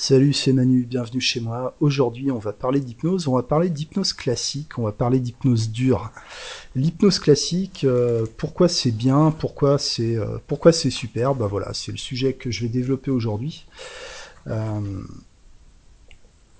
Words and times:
Salut, 0.00 0.32
c'est 0.32 0.52
Manu, 0.52 0.84
bienvenue 0.84 1.20
chez 1.20 1.40
moi. 1.40 1.74
Aujourd'hui, 1.80 2.30
on 2.30 2.38
va 2.38 2.52
parler 2.52 2.78
d'hypnose, 2.78 3.26
on 3.26 3.34
va 3.34 3.42
parler 3.42 3.68
d'hypnose 3.68 4.12
classique, 4.12 4.78
on 4.78 4.84
va 4.84 4.92
parler 4.92 5.18
d'hypnose 5.18 5.72
dure. 5.72 6.12
L'hypnose 6.76 7.18
classique, 7.18 7.82
euh, 7.82 8.24
pourquoi 8.36 8.68
c'est 8.68 8.92
bien, 8.92 9.32
pourquoi 9.32 9.76
c'est 9.76 10.14
euh, 10.14 10.38
c'est 10.70 10.90
super, 10.90 11.34
bah 11.34 11.48
voilà, 11.48 11.74
c'est 11.74 11.90
le 11.90 11.98
sujet 11.98 12.34
que 12.34 12.52
je 12.52 12.62
vais 12.62 12.68
développer 12.68 13.10
aujourd'hui. 13.10 13.66
Euh, 14.46 15.02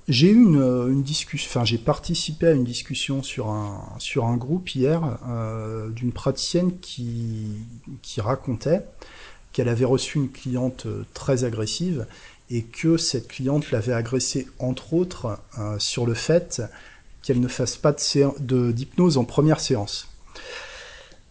j'ai 0.08 0.30
eu 0.32 0.42
une, 0.42 1.04
discussion, 1.04 1.64
j'ai 1.64 1.78
participé 1.78 2.48
à 2.48 2.52
une 2.52 2.64
discussion 2.64 3.22
sur 3.22 3.50
un 3.50 4.36
groupe 4.36 4.74
hier 4.74 5.16
d'une 5.94 6.10
praticienne 6.10 6.72
qui 6.80 7.60
racontait 8.18 8.84
qu'elle 9.52 9.68
avait 9.68 9.84
reçu 9.84 10.18
une 10.18 10.30
cliente 10.30 10.88
très 11.14 11.44
agressive 11.44 12.06
et 12.50 12.62
que 12.62 12.96
cette 12.96 13.28
cliente 13.28 13.70
l'avait 13.70 13.92
agressée 13.92 14.46
entre 14.58 14.94
autres 14.94 15.38
euh, 15.58 15.78
sur 15.78 16.06
le 16.06 16.14
fait 16.14 16.62
qu'elle 17.22 17.40
ne 17.40 17.48
fasse 17.48 17.76
pas 17.76 17.92
d'hypnose 17.92 19.18
en 19.18 19.24
première 19.24 19.60
séance. 19.60 20.08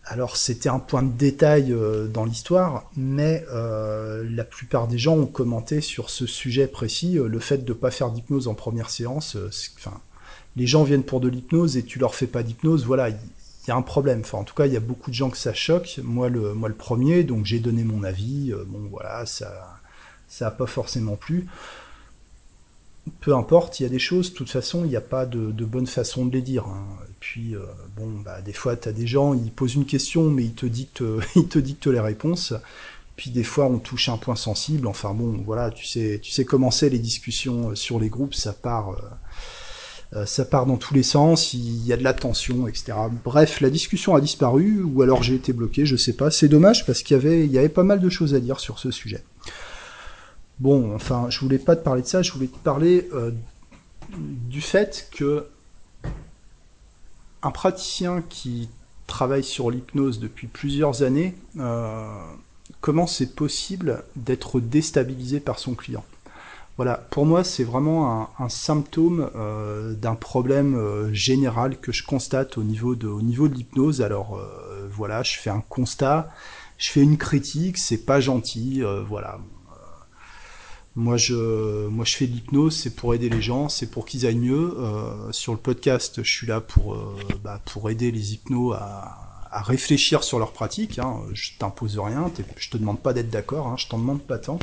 Alors 0.05 0.37
c'était 0.37 0.69
un 0.69 0.79
point 0.79 1.03
de 1.03 1.11
détail 1.11 1.73
euh, 1.73 2.07
dans 2.07 2.23
l'histoire, 2.23 2.89
mais 2.95 3.43
euh, 3.51 4.25
la 4.29 4.45
plupart 4.45 4.87
des 4.87 4.97
gens 4.97 5.17
ont 5.17 5.25
commenté 5.25 5.81
sur 5.81 6.09
ce 6.09 6.25
sujet 6.25 6.67
précis, 6.67 7.15
le 7.15 7.39
fait 7.39 7.57
de 7.59 7.73
ne 7.73 7.77
pas 7.77 7.91
faire 7.91 8.11
d'hypnose 8.11 8.47
en 8.47 8.53
première 8.53 8.89
séance. 8.89 9.37
enfin, 9.77 9.99
les 10.55 10.67
gens 10.67 10.83
viennent 10.83 11.03
pour 11.03 11.19
de 11.19 11.27
l'hypnose 11.27 11.77
et 11.77 11.83
tu 11.83 11.99
leur 11.99 12.15
fais 12.15 12.27
pas 12.27 12.43
d'hypnose, 12.43 12.85
voilà, 12.85 13.09
il 13.09 13.17
y, 13.67 13.71
a 13.71 13.75
un 13.75 13.81
problème. 13.81 14.23
En 14.31 14.43
tout 14.43 14.55
cas, 14.55 14.65
il 14.65 14.73
y 14.73 14.77
a 14.77 14.81
beaucoup 14.81 15.09
de 15.09 15.15
gens 15.15 15.29
que 15.29 15.37
ça 15.37 15.53
choque. 15.53 15.99
Moi, 16.01 16.29
le, 16.29 16.53
moi 16.53 16.69
le 16.69 16.75
premier, 16.75 17.23
donc 17.23 17.45
j'ai 17.45 17.59
donné 17.59 17.83
mon 17.83 18.03
avis. 18.03 18.53
bon, 18.67 18.87
voilà, 18.89 19.25
ça 19.25 19.77
ça 20.27 20.45
n'a 20.45 20.51
pas 20.51 20.67
forcément 20.67 21.15
plu. 21.15 21.47
Peu 23.21 23.33
importe, 23.35 23.79
il 23.79 23.83
y 23.83 23.85
a 23.85 23.89
des 23.89 23.99
choses, 23.99 24.31
de 24.31 24.35
toute 24.35 24.49
façon, 24.49 24.83
il 24.83 24.89
n'y 24.89 24.97
a 24.97 25.01
pas 25.01 25.25
de, 25.25 25.65
bonne 25.65 25.87
façon 25.87 26.25
de 26.25 26.33
les 26.33 26.41
dire. 26.41 26.65
Hein. 26.65 26.85
Et 27.09 27.13
puis, 27.19 27.55
euh, 27.55 27.61
bon, 27.95 28.07
bah, 28.23 28.41
des 28.41 28.53
fois, 28.53 28.75
tu 28.75 28.89
as 28.89 28.91
des 28.91 29.07
gens, 29.07 29.33
ils 29.33 29.51
posent 29.51 29.75
une 29.75 29.85
question, 29.85 30.29
mais 30.29 30.43
ils 30.43 30.53
te 30.53 30.65
dictent, 30.65 31.03
ils 31.35 31.47
te 31.47 31.59
dictent 31.59 31.87
les 31.87 32.01
réponses. 32.01 32.53
Puis 33.17 33.31
des 33.31 33.43
fois, 33.43 33.65
on 33.65 33.79
touche 33.79 34.09
un 34.09 34.17
point 34.17 34.35
sensible. 34.35 34.87
Enfin 34.87 35.13
bon, 35.13 35.41
voilà, 35.43 35.71
tu 35.71 35.85
sais, 35.85 36.19
tu 36.21 36.31
sais 36.31 36.45
comment 36.45 36.69
c'est 36.69 36.89
les 36.89 36.99
discussions 36.99 37.71
euh, 37.71 37.75
sur 37.75 37.99
les 37.99 38.09
groupes, 38.09 38.35
ça 38.35 38.53
part, 38.53 38.95
euh, 40.13 40.25
ça 40.25 40.45
part 40.45 40.67
dans 40.67 40.77
tous 40.77 40.93
les 40.93 41.01
sens. 41.01 41.53
Il 41.53 41.85
y 41.85 41.91
a 41.91 41.97
de 41.97 42.03
la 42.03 42.13
tension, 42.13 42.67
etc. 42.67 42.93
Bref, 43.25 43.59
la 43.59 43.71
discussion 43.71 44.15
a 44.15 44.21
disparu, 44.21 44.83
ou 44.83 45.01
alors 45.01 45.23
j'ai 45.23 45.33
été 45.33 45.51
bloqué, 45.51 45.85
je 45.85 45.95
sais 45.95 46.13
pas. 46.13 46.29
C'est 46.29 46.47
dommage 46.47 46.85
parce 46.85 47.01
qu'il 47.01 47.17
y 47.17 47.19
avait, 47.19 47.43
il 47.43 47.51
y 47.51 47.57
avait 47.57 47.69
pas 47.69 47.83
mal 47.83 47.99
de 47.99 48.09
choses 48.09 48.35
à 48.35 48.39
dire 48.39 48.59
sur 48.59 48.77
ce 48.77 48.91
sujet. 48.91 49.23
Bon, 50.59 50.95
enfin, 50.95 51.27
je 51.29 51.39
voulais 51.39 51.59
pas 51.59 51.75
te 51.75 51.83
parler 51.83 52.01
de 52.01 52.07
ça, 52.07 52.23
je 52.23 52.31
voulais 52.31 52.47
te 52.47 52.57
parler 52.57 53.07
euh, 53.13 53.31
du 54.17 54.61
fait 54.61 55.07
que 55.11 55.45
un 57.43 57.51
praticien 57.51 58.23
qui 58.27 58.69
travaille 59.05 59.43
sur 59.43 59.69
l'hypnose 59.69 60.19
depuis 60.19 60.47
plusieurs 60.47 61.03
années, 61.03 61.35
euh, 61.59 62.07
comment 62.81 63.05
c'est 63.05 63.35
possible 63.35 64.03
d'être 64.15 64.59
déstabilisé 64.59 65.39
par 65.39 65.59
son 65.59 65.75
client? 65.75 66.03
Voilà, 66.75 66.95
pour 67.11 67.25
moi, 67.27 67.43
c'est 67.43 67.63
vraiment 67.63 68.29
un, 68.39 68.49
symptôme 68.49 69.29
euh, 69.35 69.93
d'un 69.93 70.15
problème 70.15 71.11
général 71.11 71.79
que 71.79 71.91
je 71.91 72.03
constate 72.03 72.57
au 72.57 72.63
niveau 72.63 72.95
de, 72.95 73.07
au 73.07 73.21
niveau 73.21 73.47
de 73.47 73.55
l'hypnose. 73.55 74.01
Alors, 74.01 74.39
voilà, 74.91 75.23
je 75.23 75.37
fais 75.37 75.49
un 75.49 75.63
constat, 75.69 76.31
je 76.77 76.91
fais 76.91 77.01
une 77.01 77.17
critique, 77.17 77.77
c'est 77.79 78.05
pas 78.05 78.19
gentil, 78.19 78.83
voilà 79.07 79.39
moi, 80.97 81.15
je, 81.15 81.87
moi, 81.89 82.05
je 82.05 82.15
fais 82.15 82.25
de 82.25 82.31
l'hypnose, 82.33 82.75
c'est 82.75 82.95
pour 82.95 83.13
aider 83.13 83.29
les 83.29 83.41
gens, 83.41 83.69
c'est 83.69 83.85
pour 83.85 84.03
qu'ils 84.07 84.25
aillent 84.25 84.35
mieux. 84.35 84.73
Euh, 84.79 85.31
sur 85.31 85.53
le 85.53 85.59
podcast, 85.59 86.23
je 86.23 86.29
suis 86.29 86.47
là 86.47 86.59
pour, 86.59 86.95
euh, 86.95 87.15
bah, 87.43 87.61
pour 87.65 87.91
aider 87.91 88.11
les 88.11 88.33
hypnos 88.33 88.73
à, 88.73 89.23
réfléchir 89.61 90.23
sur 90.23 90.39
leur 90.39 90.53
pratique. 90.53 90.97
Hein. 90.97 91.17
Je 91.33 91.51
t'impose 91.59 91.99
rien, 91.99 92.31
je 92.57 92.69
te 92.69 92.77
demande 92.77 92.99
pas 92.99 93.13
d'être 93.13 93.29
d'accord, 93.29 93.67
hein, 93.67 93.75
je 93.77 93.87
t'en 93.87 93.99
demande 93.99 94.21
pas 94.21 94.39
tant. 94.39 94.57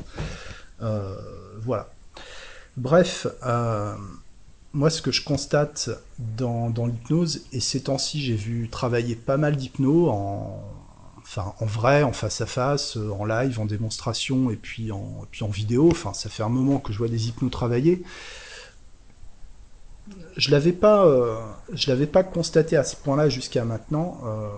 Euh, 0.83 1.17
voilà. 1.63 1.89
Bref, 2.77 3.29
moi, 4.73 4.91
ce 4.91 5.03
que 5.03 5.13
je 5.13 5.23
constate 5.23 5.91
dans, 6.19 6.69
dans 6.69 6.87
l'hypnose, 6.87 7.43
et 7.53 7.61
ces 7.61 7.85
temps-ci, 7.85 8.21
j'ai 8.21 8.35
vu 8.35 8.69
travailler 8.69 9.15
pas 9.15 9.37
mal 9.37 9.55
d'hypnos 9.55 10.11
en 10.11 10.65
enfin 11.37 11.55
en 11.61 11.67
vrai, 11.67 12.03
en 12.03 12.13
face 12.13 12.41
à 12.41 12.47
face, 12.47 12.97
euh, 12.97 13.11
en 13.11 13.25
live, 13.25 13.59
en 13.61 13.65
démonstration 13.65 14.51
et 14.51 14.57
puis 14.57 14.91
en, 14.93 15.49
vidéo. 15.49 15.89
Enfin, 15.91 16.13
ça 16.15 16.29
fait 16.29 16.43
un 16.43 16.49
moment 16.49 16.79
que 16.79 16.93
je 16.93 16.99
vois 16.99 17.09
des 17.09 17.29
hypnos 17.29 17.51
travailler. 17.51 18.03
Je 20.37 20.51
l'avais 20.51 20.73
pas, 20.73 21.07
euh, 21.07 21.37
je 21.73 21.89
l'avais 21.91 22.07
pas 22.07 22.23
constaté 22.23 22.77
à 22.77 22.85
ce 22.85 22.97
point-là 22.97 23.29
jusqu'à 23.29 23.65
maintenant. 23.65 24.21
Euh, 24.25 24.49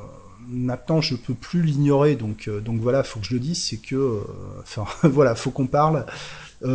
maintenant, 0.48 1.00
je 1.00 1.14
peux 1.14 1.34
plus 1.34 1.62
l'ignorer, 1.62 2.16
donc 2.16 2.48
donc 2.48 2.80
voilà, 2.80 3.02
faut 3.02 3.20
que 3.20 3.26
je 3.26 3.34
le 3.34 3.40
dise, 3.40 3.62
c'est 3.62 3.78
que, 3.78 4.22
enfin 4.60 4.84
voilà, 5.08 5.34
faut 5.34 5.50
qu'on 5.50 5.66
parle. 5.66 6.06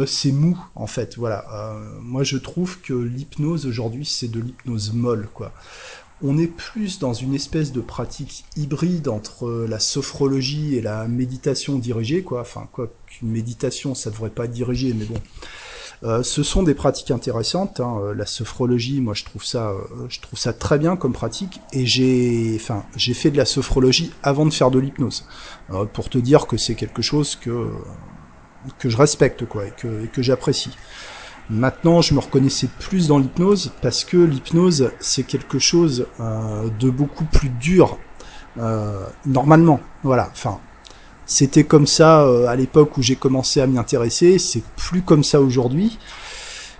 c'est 0.05 0.31
mou 0.31 0.57
en 0.75 0.87
fait, 0.87 1.17
voilà. 1.17 1.45
moi, 2.01 2.23
je 2.23 2.37
trouve 2.37 2.79
que 2.81 2.93
l'hypnose 2.93 3.65
aujourd'hui, 3.65 4.05
c'est 4.05 4.29
de 4.29 4.39
l'hypnose 4.39 4.93
molle, 4.93 5.27
quoi 5.33 5.53
on 6.23 6.37
est 6.37 6.47
plus 6.47 6.99
dans 6.99 7.13
une 7.13 7.33
espèce 7.33 7.71
de 7.71 7.81
pratique 7.81 8.45
hybride 8.55 9.07
entre 9.07 9.65
la 9.67 9.79
sophrologie 9.79 10.75
et 10.75 10.81
la 10.81 11.07
méditation 11.07 11.77
dirigée, 11.77 12.23
quoi. 12.23 12.41
Enfin, 12.41 12.67
quoi 12.71 12.91
qu'une 13.07 13.29
méditation, 13.29 13.95
ça 13.95 14.09
devrait 14.09 14.29
pas 14.29 14.45
être 14.45 14.51
dirigé, 14.51 14.93
mais 14.93 15.05
bon. 15.05 15.19
Euh, 16.03 16.23
ce 16.23 16.41
sont 16.41 16.63
des 16.63 16.73
pratiques 16.73 17.11
intéressantes. 17.11 17.79
Hein. 17.79 17.99
Euh, 18.01 18.13
la 18.15 18.25
sophrologie, 18.25 19.01
moi, 19.01 19.13
je 19.13 19.23
trouve 19.23 19.43
ça, 19.43 19.69
euh, 19.69 19.81
je 20.09 20.19
trouve 20.19 20.39
ça 20.39 20.51
très 20.51 20.79
bien 20.79 20.95
comme 20.95 21.13
pratique. 21.13 21.59
Et 21.73 21.85
j'ai, 21.85 22.53
enfin, 22.55 22.83
j'ai 22.95 23.13
fait 23.13 23.29
de 23.29 23.37
la 23.37 23.45
sophrologie 23.45 24.11
avant 24.23 24.45
de 24.45 24.53
faire 24.53 24.71
de 24.71 24.79
l'hypnose, 24.79 25.25
pour 25.93 26.09
te 26.09 26.17
dire 26.17 26.47
que 26.47 26.57
c'est 26.57 26.75
quelque 26.75 27.01
chose 27.01 27.35
que 27.35 27.69
que 28.77 28.89
je 28.89 28.97
respecte, 28.97 29.45
quoi, 29.45 29.65
et 29.65 29.71
que, 29.71 30.03
et 30.05 30.07
que 30.07 30.21
j'apprécie. 30.21 30.69
Maintenant, 31.49 32.01
je 32.01 32.13
me 32.13 32.19
reconnaissais 32.19 32.69
plus 32.79 33.07
dans 33.07 33.17
l'hypnose 33.17 33.73
parce 33.81 34.05
que 34.05 34.17
l'hypnose, 34.17 34.91
c'est 34.99 35.23
quelque 35.23 35.59
chose 35.59 36.07
euh, 36.19 36.69
de 36.79 36.89
beaucoup 36.89 37.25
plus 37.25 37.49
dur. 37.49 37.97
Euh, 38.57 39.05
normalement, 39.25 39.81
voilà. 40.03 40.29
Enfin, 40.31 40.59
c'était 41.25 41.63
comme 41.63 41.87
ça 41.87 42.21
euh, 42.21 42.47
à 42.47 42.55
l'époque 42.55 42.97
où 42.97 43.01
j'ai 43.01 43.15
commencé 43.15 43.59
à 43.59 43.67
m'y 43.67 43.77
intéresser. 43.77 44.39
C'est 44.39 44.63
plus 44.77 45.01
comme 45.01 45.23
ça 45.23 45.41
aujourd'hui. 45.41 45.99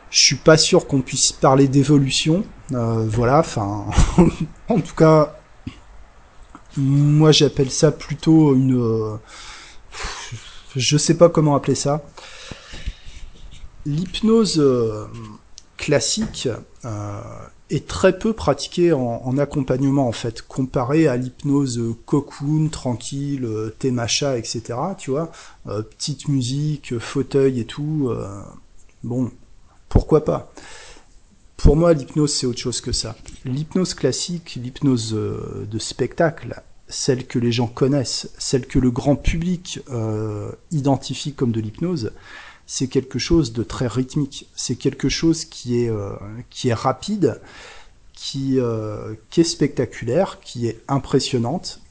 Je 0.10 0.20
suis 0.20 0.36
pas 0.36 0.58
sûr 0.58 0.88
qu'on 0.88 1.02
puisse 1.02 1.32
parler 1.32 1.68
d'évolution. 1.68 2.46
voilà. 2.70 3.40
Enfin, 3.40 3.86
en 4.70 4.80
tout 4.80 4.96
cas, 4.96 5.36
moi 6.78 7.32
j'appelle 7.32 7.72
ça 7.72 7.92
plutôt 7.92 8.56
une. 8.56 9.18
je 10.76 10.98
sais 10.98 11.16
pas 11.16 11.30
comment 11.30 11.56
appeler 11.56 11.76
ça 11.76 12.02
l'hypnose 13.86 14.59
euh, 14.59 15.06
classique 15.78 16.47
euh, 16.86 17.22
est 17.69 17.88
très 17.88 18.18
peu 18.18 18.34
pratiquée 18.34 18.94
en, 18.94 19.38
accompagnement 19.38 20.08
en 20.08 20.12
fait, 20.12 20.42
comparé 20.42 21.08
à 21.08 21.16
l'hypnose 21.16 21.81
cocoon, 22.06 22.68
tranquille, 22.70 23.47
témacha, 23.80 24.38
etc. 24.38 24.78
Tu 24.97 25.12
vois, 25.12 25.31
euh, 25.68 25.81
petite 25.81 26.28
musique, 26.28 27.00
fauteuil 27.00 27.59
et 27.59 27.66
tout. 27.66 28.12
bon, 29.03 29.31
pourquoi 29.88 30.25
pas 30.25 30.52
Pour 31.56 31.78
moi, 31.78 31.94
l'hypnose 31.94 32.34
c'est 32.34 32.46
autre 32.46 32.59
chose 32.59 32.81
que 32.81 32.91
ça. 32.91 33.16
L'hypnose 33.46 33.94
classique, 33.94 34.59
l'hypnose 34.62 35.14
de 35.14 35.80
spectacle, 35.80 36.62
celle 36.90 37.25
que 37.25 37.40
les 37.40 37.53
gens 37.53 37.68
connaissent, 37.68 38.30
celle 38.38 38.68
que 38.68 38.80
le 38.80 38.91
grand 38.91 39.16
public 39.16 39.80
identifie 40.72 41.34
comme 41.34 41.53
de 41.53 41.62
l'hypnose, 41.62 42.12
c'est 42.74 42.88
quelque 42.88 43.20
chose 43.20 43.52
de 43.52 43.64
très 43.64 43.88
rythmique. 43.88 44.47
C'est 44.56 44.78
quelque 44.78 45.09
chose 45.09 45.44
qui 45.44 45.84
est, 45.84 45.90
euh, 45.90 46.16
rapide, 46.73 47.41
qui, 48.14 48.62
euh, 48.62 49.14
qui 49.29 49.41
est 49.41 49.44
spectaculaire, 49.44 50.40
qui 50.40 50.68
est 50.68 50.82
impressionnante, 50.88 51.82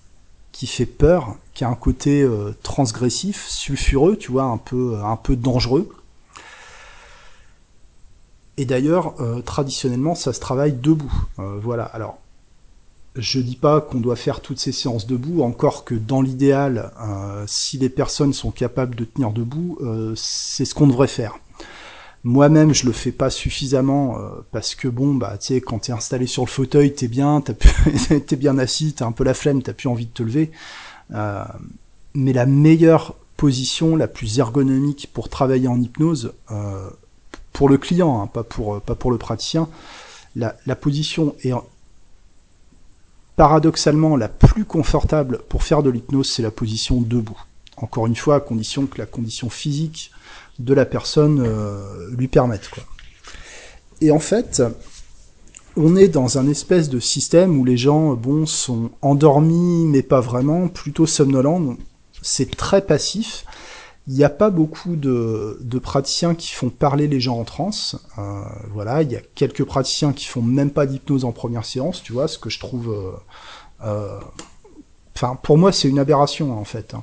qui 0.52 0.66
fait 0.66 0.86
peur, 0.86 1.36
qui 1.52 1.64
a 1.64 1.68
un 1.68 1.74
côté 1.74 2.22
euh, 2.22 2.56
transgressif, 2.62 3.46
sulfureux, 3.46 4.16
tu 4.16 4.32
vois, 4.32 4.44
un 4.44 4.56
peu, 4.56 4.96
un 5.04 5.16
peu 5.16 5.36
dangereux. 5.36 5.94
Et 8.56 8.64
d'ailleurs, 8.64 9.16
traditionnellement, 9.44 10.14
ça 10.14 10.32
se 10.32 10.40
travaille 10.40 10.72
debout. 10.72 11.12
voilà. 11.36 11.84
Alors, 11.84 12.18
je 13.16 13.40
dis 13.40 13.56
pas 13.56 13.80
qu'on 13.80 13.98
doit 13.98 14.16
faire 14.16 14.40
toutes 14.40 14.60
ces 14.60 14.72
séances 14.72 15.06
debout, 15.06 15.42
encore 15.42 15.84
que 15.84 15.94
dans 15.94 16.22
l'idéal, 16.22 16.92
euh, 17.00 17.44
si 17.46 17.76
les 17.78 17.88
personnes 17.88 18.32
sont 18.32 18.50
capables 18.50 18.94
de 18.94 19.04
tenir 19.04 19.32
debout, 19.32 19.78
euh, 19.80 20.12
c'est 20.16 20.64
ce 20.64 20.74
qu'on 20.74 20.86
devrait 20.86 21.08
faire. 21.08 21.38
Moi-même, 22.22 22.74
je 22.74 22.86
le 22.86 22.92
fais 22.92 23.12
pas 23.12 23.30
suffisamment 23.30 24.18
euh, 24.18 24.28
parce 24.52 24.74
que 24.74 24.86
bon, 24.86 25.14
bah, 25.14 25.38
tu 25.38 25.54
sais, 25.54 25.60
quand 25.60 25.80
t'es 25.80 25.92
installé 25.92 26.26
sur 26.26 26.44
le 26.44 26.50
fauteuil, 26.50 26.94
t'es 26.94 27.08
bien, 27.08 27.42
t'es 28.26 28.36
bien 28.36 28.58
assis, 28.58 28.92
t'as 28.92 29.06
un 29.06 29.12
peu 29.12 29.24
la 29.24 29.34
flemme, 29.34 29.62
t'as 29.62 29.72
plus 29.72 29.88
envie 29.88 30.06
de 30.06 30.12
te 30.12 30.22
lever. 30.22 30.50
mais 32.14 32.32
la 32.32 32.46
meilleure 32.46 33.16
position, 33.36 33.96
la 33.96 34.06
plus 34.06 34.38
ergonomique 34.38 35.08
pour 35.12 35.28
travailler 35.28 35.66
en 35.66 35.80
hypnose, 35.80 36.34
pour 37.52 37.68
le 37.68 37.78
client, 37.78 38.22
hein, 38.22 38.26
pas 38.28 38.44
pour 38.44 39.10
le 39.10 39.18
praticien. 39.18 39.68
La 40.36 40.76
position 40.76 41.34
est 41.42 41.52
paradoxalement 43.40 44.18
la 44.18 44.28
plus 44.28 44.66
confortable 44.66 45.38
pour 45.48 45.62
faire 45.62 45.82
de 45.82 45.88
l'hypnose, 45.88 46.30
c'est 46.30 46.42
la 46.42 46.50
position 46.50 47.00
debout. 47.00 47.40
Encore 47.78 48.06
une 48.06 48.14
fois, 48.14 48.34
à 48.34 48.40
condition 48.40 48.84
que 48.84 48.98
la 48.98 49.06
condition 49.06 49.48
physique 49.48 50.10
de 50.58 50.74
la 50.74 50.84
personne 50.84 51.42
euh, 51.42 52.10
lui 52.14 52.28
permette. 52.28 52.68
Et 54.02 54.10
en 54.10 54.18
fait, 54.18 54.62
on 55.74 55.96
est 55.96 56.08
dans 56.08 56.36
un 56.36 56.50
espèce 56.50 56.90
de 56.90 57.00
système 57.00 57.58
où 57.58 57.64
les 57.64 57.78
gens, 57.78 58.12
bon, 58.12 58.44
sont 58.44 58.90
endormis, 59.00 59.86
mais 59.86 60.02
pas 60.02 60.20
vraiment, 60.20 60.68
plutôt 60.68 61.06
somnolents. 61.06 61.78
C'est 62.20 62.54
très 62.54 62.82
passif. 62.82 63.46
Il 64.06 64.14
n'y 64.14 64.24
a 64.24 64.30
pas 64.30 64.50
beaucoup 64.50 64.96
de, 64.96 65.78
praticiens 65.82 66.34
qui 66.34 66.52
font 66.52 66.70
parler 66.70 67.06
les 67.06 67.20
gens 67.20 67.38
en 67.38 67.44
transe. 67.44 67.96
Euh, 68.18 68.42
voilà, 68.72 69.02
il 69.02 69.12
y 69.12 69.16
a 69.16 69.20
quelques 69.34 69.64
praticiens 69.64 70.12
qui 70.12 70.26
font 70.26 70.42
même 70.42 70.70
pas 70.70 70.86
d'hypnose 70.86 71.24
en 71.24 71.32
première 71.32 71.64
séance, 71.64 72.02
tu 72.02 72.12
vois, 72.12 72.26
ce 72.26 72.38
que 72.38 72.50
je 72.50 72.58
trouve. 72.58 72.90
Euh, 72.90 73.86
euh 73.86 74.18
Enfin, 75.16 75.38
pour 75.42 75.58
moi, 75.58 75.70
c'est 75.70 75.88
une 75.88 75.98
aberration 75.98 76.58
en 76.58 76.64
fait. 76.64 76.94
Hein. 76.94 77.02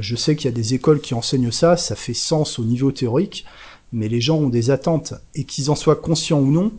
Je 0.00 0.14
sais 0.14 0.36
qu'il 0.36 0.44
y 0.44 0.52
a 0.52 0.54
des 0.54 0.74
écoles 0.74 1.00
qui 1.00 1.14
enseignent 1.14 1.52
ça, 1.52 1.78
ça 1.78 1.96
fait 1.96 2.12
sens 2.12 2.58
au 2.58 2.64
niveau 2.64 2.92
théorique, 2.92 3.46
mais 3.92 4.08
les 4.08 4.20
gens 4.20 4.36
ont 4.36 4.50
des 4.50 4.70
attentes 4.70 5.14
et 5.34 5.44
qu'ils 5.44 5.70
en 5.70 5.74
soient 5.74 5.96
conscients 5.96 6.40
ou 6.40 6.50
non. 6.50 6.72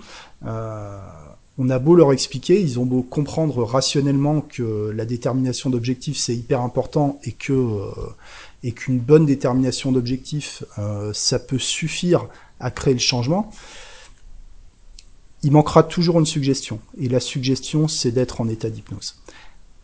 On 1.58 1.70
a 1.70 1.80
beau 1.80 1.96
leur 1.96 2.12
expliquer, 2.12 2.62
ils 2.62 2.80
ont 2.80 2.86
beau 2.86 3.02
comprendre 3.02 3.64
rationnellement 3.64 4.42
que 4.42 4.92
la 4.94 5.06
détermination 5.06 5.72
d'objectifs 5.72 6.18
c'est 6.18 6.36
hyper 6.36 6.62
important 6.62 7.18
et 7.24 7.32
que 7.32 7.80
et 8.66 8.74
qu'une 8.74 9.00
bonne 9.00 9.26
détermination 9.26 9.94
d'objectifs 9.94 10.64
euh, 10.78 11.14
ça 11.14 11.40
peut 11.40 11.60
suffire 11.60 12.28
à 12.60 12.72
créer 12.72 12.94
le 12.94 13.00
changement. 13.00 13.50
Il 15.44 15.54
manquera 15.54 15.84
toujours 15.84 16.20
une 16.20 16.26
suggestion 16.26 16.82
et 16.98 17.08
la 17.08 17.22
suggestion 17.22 17.88
c'est 17.88 18.12
d'être 18.12 18.42
en 18.42 18.50
état 18.50 18.70
d'hypnose 18.70 19.16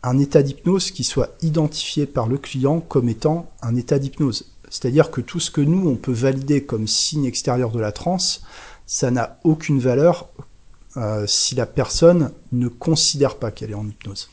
un 0.02 0.18
état 0.18 0.42
d'hypnose 0.42 0.90
qui 0.90 1.04
soit 1.04 1.30
identifié 1.42 2.06
par 2.06 2.26
le 2.26 2.38
client 2.38 2.80
comme 2.80 3.08
étant 3.08 3.50
un 3.62 3.76
état 3.76 3.98
d'hypnose. 3.98 4.46
C'est-à-dire 4.68 5.10
que 5.10 5.20
tout 5.20 5.38
ce 5.38 5.50
que 5.50 5.60
nous, 5.60 5.88
on 5.88 5.96
peut 5.96 6.12
valider 6.12 6.64
comme 6.64 6.86
signe 6.86 7.24
extérieur 7.24 7.70
de 7.70 7.78
la 7.78 7.92
transe, 7.92 8.42
ça 8.86 9.10
n'a 9.10 9.38
aucune 9.44 9.78
valeur 9.78 10.28
euh, 10.96 11.26
si 11.26 11.54
la 11.54 11.66
personne 11.66 12.32
ne 12.52 12.68
considère 12.68 13.36
pas 13.36 13.50
qu'elle 13.50 13.70
est 13.70 13.74
en 13.74 13.86
hypnose. 13.86 14.30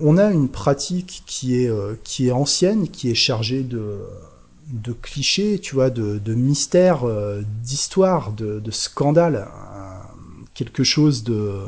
On 0.00 0.16
a 0.16 0.30
une 0.30 0.48
pratique 0.48 1.22
qui 1.26 1.62
est, 1.62 1.68
euh, 1.68 1.94
qui 2.04 2.28
est 2.28 2.32
ancienne, 2.32 2.88
qui 2.88 3.10
est 3.10 3.14
chargée 3.14 3.62
de, 3.62 4.00
clichés, 5.02 5.58
tu 5.58 5.74
vois, 5.74 5.90
de, 5.90 6.34
mystères, 6.34 7.04
euh, 7.04 7.42
d'histoires, 7.62 8.32
de, 8.32 8.60
de 8.60 8.70
scandales 8.70 9.46
quelque 10.60 10.84
chose 10.84 11.24
de, 11.24 11.62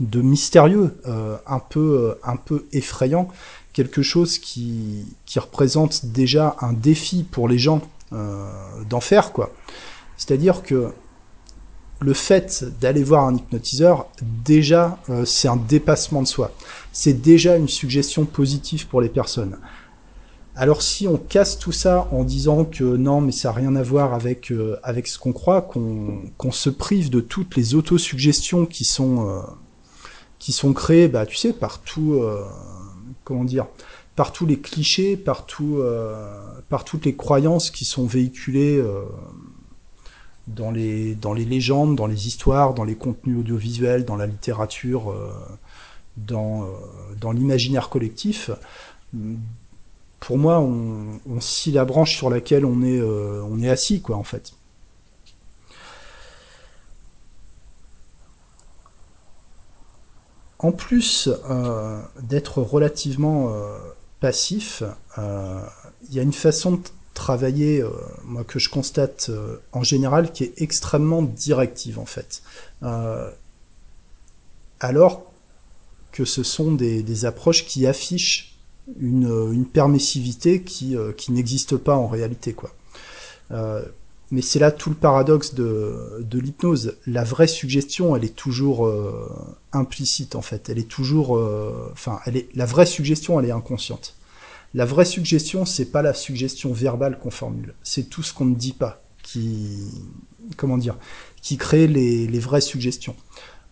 de 0.00 0.20
mystérieux, 0.20 0.96
euh, 1.06 1.36
un, 1.46 1.60
peu, 1.60 1.80
euh, 1.80 2.14
un 2.24 2.36
peu 2.36 2.64
effrayant, 2.72 3.28
quelque 3.72 4.02
chose 4.02 4.38
qui, 4.38 5.04
qui 5.24 5.38
représente 5.38 6.06
déjà 6.06 6.56
un 6.60 6.72
défi 6.72 7.22
pour 7.22 7.48
les 7.48 7.58
gens 7.58 7.80
euh, 8.12 8.50
d'en 8.88 9.00
faire, 9.00 9.32
quoi. 9.32 9.52
C'est-à-dire 10.16 10.62
que 10.62 10.90
le 12.00 12.12
fait 12.12 12.64
d'aller 12.80 13.02
voir 13.02 13.26
un 13.26 13.36
hypnotiseur, 13.36 14.08
déjà, 14.44 14.98
c'est 15.24 15.48
un 15.48 15.56
dépassement 15.56 16.22
de 16.22 16.26
soi. 16.26 16.52
C'est 16.92 17.22
déjà 17.22 17.56
une 17.56 17.68
suggestion 17.68 18.24
positive 18.24 18.88
pour 18.88 19.00
les 19.00 19.08
personnes. 19.08 19.56
Alors 20.56 20.82
si 20.82 21.08
on 21.08 21.16
casse 21.16 21.58
tout 21.58 21.72
ça 21.72 22.06
en 22.12 22.22
disant 22.22 22.64
que 22.64 22.84
non, 22.84 23.20
mais 23.20 23.32
ça 23.32 23.48
n'a 23.48 23.56
rien 23.56 23.74
à 23.74 23.82
voir 23.82 24.14
avec 24.14 24.52
euh, 24.52 24.76
avec 24.84 25.08
ce 25.08 25.18
qu'on 25.18 25.32
croit, 25.32 25.62
qu'on 25.62 26.52
se 26.52 26.70
prive 26.70 27.10
de 27.10 27.20
toutes 27.20 27.56
les 27.56 27.74
autosuggestions 27.74 28.64
qui 28.64 28.84
sont 28.84 29.28
euh, 29.28 29.40
qui 30.38 30.52
sont 30.52 30.72
créées, 30.72 31.08
bah 31.08 31.26
tu 31.26 31.36
sais, 31.36 31.52
par 31.52 31.80
tout, 31.80 32.14
euh, 32.14 32.44
comment 33.24 33.44
dire, 33.44 33.66
par 34.14 34.32
tous 34.32 34.46
les 34.46 34.60
clichés, 34.60 35.16
par 35.16 35.44
par 36.68 36.84
toutes 36.84 37.04
les 37.04 37.16
croyances 37.16 37.70
qui 37.70 37.84
sont 37.84 38.06
véhiculées 38.06 38.80
dans 40.46 40.70
les 40.70 41.14
dans 41.14 41.32
les 41.32 41.44
légendes, 41.44 41.96
dans 41.96 42.06
les 42.06 42.26
histoires, 42.26 42.74
dans 42.74 42.84
les 42.84 42.96
contenus 42.96 43.38
audiovisuels, 43.38 44.04
dans 44.04 44.16
la 44.16 44.26
littérature, 44.26 45.14
dans 46.16 46.68
dans 47.20 47.32
l'imaginaire 47.32 47.88
collectif 47.88 48.50
pour 50.24 50.38
moi, 50.38 50.58
on, 50.58 51.20
on, 51.28 51.40
scie 51.40 51.70
la 51.70 51.84
branche 51.84 52.16
sur 52.16 52.30
laquelle 52.30 52.64
on 52.64 52.82
est, 52.82 52.98
euh, 52.98 53.42
on 53.44 53.60
est 53.60 53.68
assis, 53.68 54.00
quoi, 54.00 54.16
en 54.16 54.24
fait. 54.24 54.54
En 60.58 60.72
plus 60.72 61.28
euh, 61.50 62.00
d'être 62.22 62.62
relativement 62.62 63.50
euh, 63.50 63.76
passif, 64.20 64.82
il 65.18 66.14
y 66.14 66.18
a 66.18 66.22
une 66.22 66.32
façon 66.32 66.80
travailler, 67.14 67.82
moi 68.24 68.44
que 68.44 68.58
je 68.58 68.68
constate 68.68 69.30
en 69.72 69.82
général, 69.82 70.32
qui 70.32 70.44
est 70.44 70.60
extrêmement 70.60 71.22
directive, 71.22 71.98
en 71.98 72.06
fait. 72.06 72.42
alors 74.80 75.32
que 76.14 76.24
ce 76.24 76.44
sont 76.44 76.72
des, 76.72 77.02
des 77.02 77.24
approches 77.24 77.66
qui 77.66 77.86
affichent 77.86 78.54
une, 79.00 79.26
euh, 79.26 79.52
une 79.52 79.66
permissivité 79.66 80.62
qui, 80.62 80.96
euh, 80.96 81.12
qui 81.12 81.32
n'existe 81.32 81.76
pas 81.76 81.96
en 81.96 82.06
réalité. 82.06 82.52
quoi. 82.52 82.72
Euh, 83.50 83.84
mais 84.30 84.40
c'est 84.40 84.58
là 84.58 84.70
tout 84.70 84.90
le 84.90 84.96
paradoxe 84.96 85.54
de, 85.54 86.20
de 86.20 86.38
l'hypnose. 86.38 86.96
La 87.06 87.24
vraie 87.24 87.46
suggestion, 87.46 88.16
elle 88.16 88.24
est 88.24 88.34
toujours 88.34 88.90
implicite 89.72 90.34
en 90.34 90.42
fait. 90.42 90.68
Elle 90.70 90.78
est 90.78 90.88
toujours, 90.88 91.38
enfin, 91.92 92.18
la 92.54 92.66
vraie 92.66 92.86
suggestion, 92.86 93.38
elle 93.38 93.46
est 93.46 93.52
inconsciente. 93.52 94.16
La 94.74 94.84
vraie 94.84 95.04
suggestion, 95.04 95.64
c'est 95.64 95.86
pas 95.86 96.02
la 96.02 96.14
suggestion 96.14 96.72
verbale 96.72 97.18
qu'on 97.18 97.30
formule, 97.30 97.74
c'est 97.82 98.10
tout 98.10 98.22
ce 98.22 98.34
qu'on 98.34 98.46
ne 98.46 98.54
dit 98.54 98.72
pas 98.72 99.02
qui, 99.22 99.90
crée 101.58 101.86
les, 101.86 102.26
les 102.26 102.38
vraies 102.38 102.60
suggestions 102.60 103.16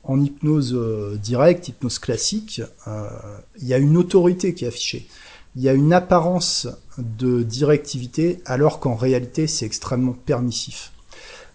en 0.04 0.20
hypnose 0.20 0.74
euh, 0.74 1.16
directe, 1.16 1.68
hypnose 1.68 1.98
classique, 1.98 2.62
euh, 2.86 3.08
il 3.60 3.66
y 3.66 3.74
a 3.74 3.78
une 3.78 3.96
autorité 3.96 4.54
qui 4.54 4.64
est 4.64 4.68
affichée. 4.68 5.06
Il 5.54 5.62
y 5.62 5.68
a 5.68 5.74
une 5.74 5.92
apparence 5.92 6.68
de 6.98 7.42
directivité 7.42 8.40
alors 8.44 8.80
qu'en 8.80 8.94
réalité 8.94 9.46
c'est 9.46 9.66
extrêmement 9.66 10.14
permissif. 10.14 10.92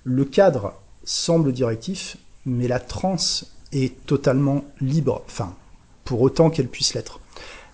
Le 0.04 0.24
cadre 0.24 0.74
semble 1.04 1.52
directif, 1.52 2.18
mais 2.46 2.68
la 2.68 2.80
transe 2.80 3.48
est 3.74 4.06
totalement 4.06 4.64
libre, 4.80 5.24
enfin, 5.26 5.56
pour 6.06 6.22
autant 6.22 6.50
qu'elle 6.50 6.70
puisse 6.70 6.94
l'être. 6.94 7.20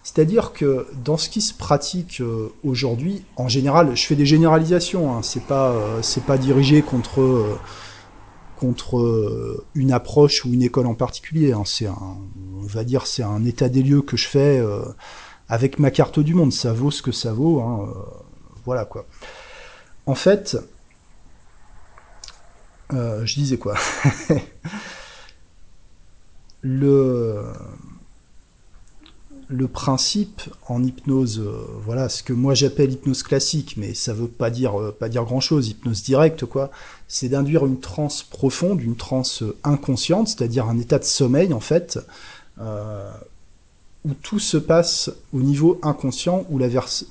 C'est-à-dire 0.03 0.51
que 0.53 0.87
dans 1.03 1.17
ce 1.17 1.29
qui 1.29 1.41
se 1.41 1.53
pratique 1.53 2.19
euh, 2.19 2.49
aujourd'hui, 2.63 3.23
en 3.37 3.47
général, 3.47 3.95
je 3.95 4.05
fais 4.05 4.15
des 4.15 4.25
généralisations, 4.25 5.15
hein, 5.15 5.21
c'est 5.23 5.45
pas 5.45 5.73
pas 6.25 6.37
dirigé 6.37 6.81
contre 6.81 7.21
euh, 8.97 9.65
une 9.75 9.91
approche 9.91 10.45
ou 10.45 10.53
une 10.53 10.61
école 10.61 10.87
en 10.87 10.95
particulier. 10.95 11.51
Hein. 11.53 11.63
C'est 11.65 11.87
un, 11.87 12.17
on 12.61 12.65
va 12.65 12.83
dire, 12.83 13.07
c'est 13.07 13.23
un 13.23 13.43
état 13.45 13.69
des 13.69 13.83
lieux 13.83 14.01
que 14.01 14.17
je 14.17 14.27
fais 14.27 14.59
euh, 14.59 14.83
avec 15.49 15.79
ma 15.79 15.91
carte 15.91 16.19
du 16.19 16.33
monde. 16.33 16.53
Ça 16.53 16.73
vaut 16.73 16.91
ce 16.91 17.01
que 17.01 17.11
ça 17.11 17.33
vaut. 17.33 17.61
Hein. 17.61 17.89
Euh, 17.89 17.93
voilà 18.65 18.85
quoi. 18.85 19.05
En 20.05 20.15
fait, 20.15 20.57
je 22.91 23.33
disais 23.35 23.57
quoi? 23.57 23.75
Le 26.61 27.43
le 29.53 29.67
principe 29.67 30.41
en 30.67 30.83
hypnose, 30.83 31.39
euh, 31.39 31.65
voilà, 31.85 32.09
ce 32.09 32.23
que 32.23 32.33
moi 32.33 32.55
j'appelle 32.55 32.91
hypnose 32.91 33.21
classique, 33.21 33.75
mais 33.77 33.93
ça 33.93 34.11
veut 34.11 34.27
pas 34.27 34.49
dire 34.49 34.79
euh, 34.79 34.95
pas 34.97 35.09
dire 35.09 35.23
grand 35.25 35.39
chose, 35.39 35.69
hypnose 35.69 36.01
directe 36.01 36.45
quoi, 36.45 36.71
c'est 37.07 37.29
d'induire 37.29 37.65
une 37.65 37.79
transe 37.79 38.23
profonde, 38.23 38.81
une 38.81 38.95
transe 38.95 39.43
inconsciente, 39.63 40.27
c'est-à-dire 40.27 40.67
un 40.67 40.79
état 40.79 40.97
de 40.97 41.03
sommeil 41.03 41.53
en 41.53 41.59
fait, 41.59 41.99
euh, 42.59 43.11
où 44.05 44.13
tout 44.15 44.39
se 44.39 44.57
passe 44.57 45.11
au 45.33 45.39
niveau 45.39 45.79
inconscient, 45.83 46.45
où 46.49 46.57
la, 46.57 46.67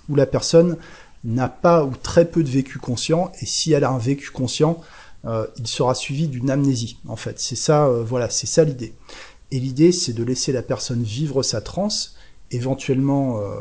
où 0.08 0.16
la 0.16 0.26
personne 0.26 0.76
n'a 1.22 1.48
pas 1.48 1.84
ou 1.84 1.92
très 1.94 2.24
peu 2.24 2.42
de 2.42 2.50
vécu 2.50 2.80
conscient, 2.80 3.30
et 3.40 3.46
si 3.46 3.72
elle 3.72 3.84
a 3.84 3.90
un 3.90 3.98
vécu 3.98 4.30
conscient, 4.30 4.80
il 5.56 5.68
sera 5.68 5.94
suivi 5.94 6.26
d'une 6.26 6.50
amnésie 6.50 6.98
en 7.06 7.14
fait. 7.14 7.38
C'est 7.38 7.54
ça, 7.54 7.88
voilà, 7.88 8.28
c'est 8.28 8.48
ça 8.48 8.64
l'idée. 8.64 8.92
Et 9.52 9.60
l'idée, 9.60 9.92
c'est 9.92 10.14
de 10.14 10.24
laisser 10.24 10.50
la 10.50 10.62
personne 10.62 11.04
vivre 11.04 11.44
sa 11.44 11.60
transe, 11.60 12.16
éventuellement 12.52 13.38
euh, 13.38 13.60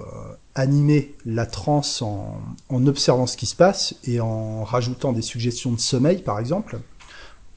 animer 0.54 1.16
la 1.26 1.46
transe 1.46 2.02
en, 2.02 2.42
observant 2.70 3.26
ce 3.26 3.38
qui 3.38 3.46
se 3.46 3.56
passe 3.56 3.96
et 4.04 4.20
en 4.20 4.64
rajoutant 4.64 5.14
des 5.14 5.22
suggestions 5.22 5.72
de 5.72 5.80
sommeil, 5.80 6.22
par 6.22 6.40
exemple, 6.40 6.80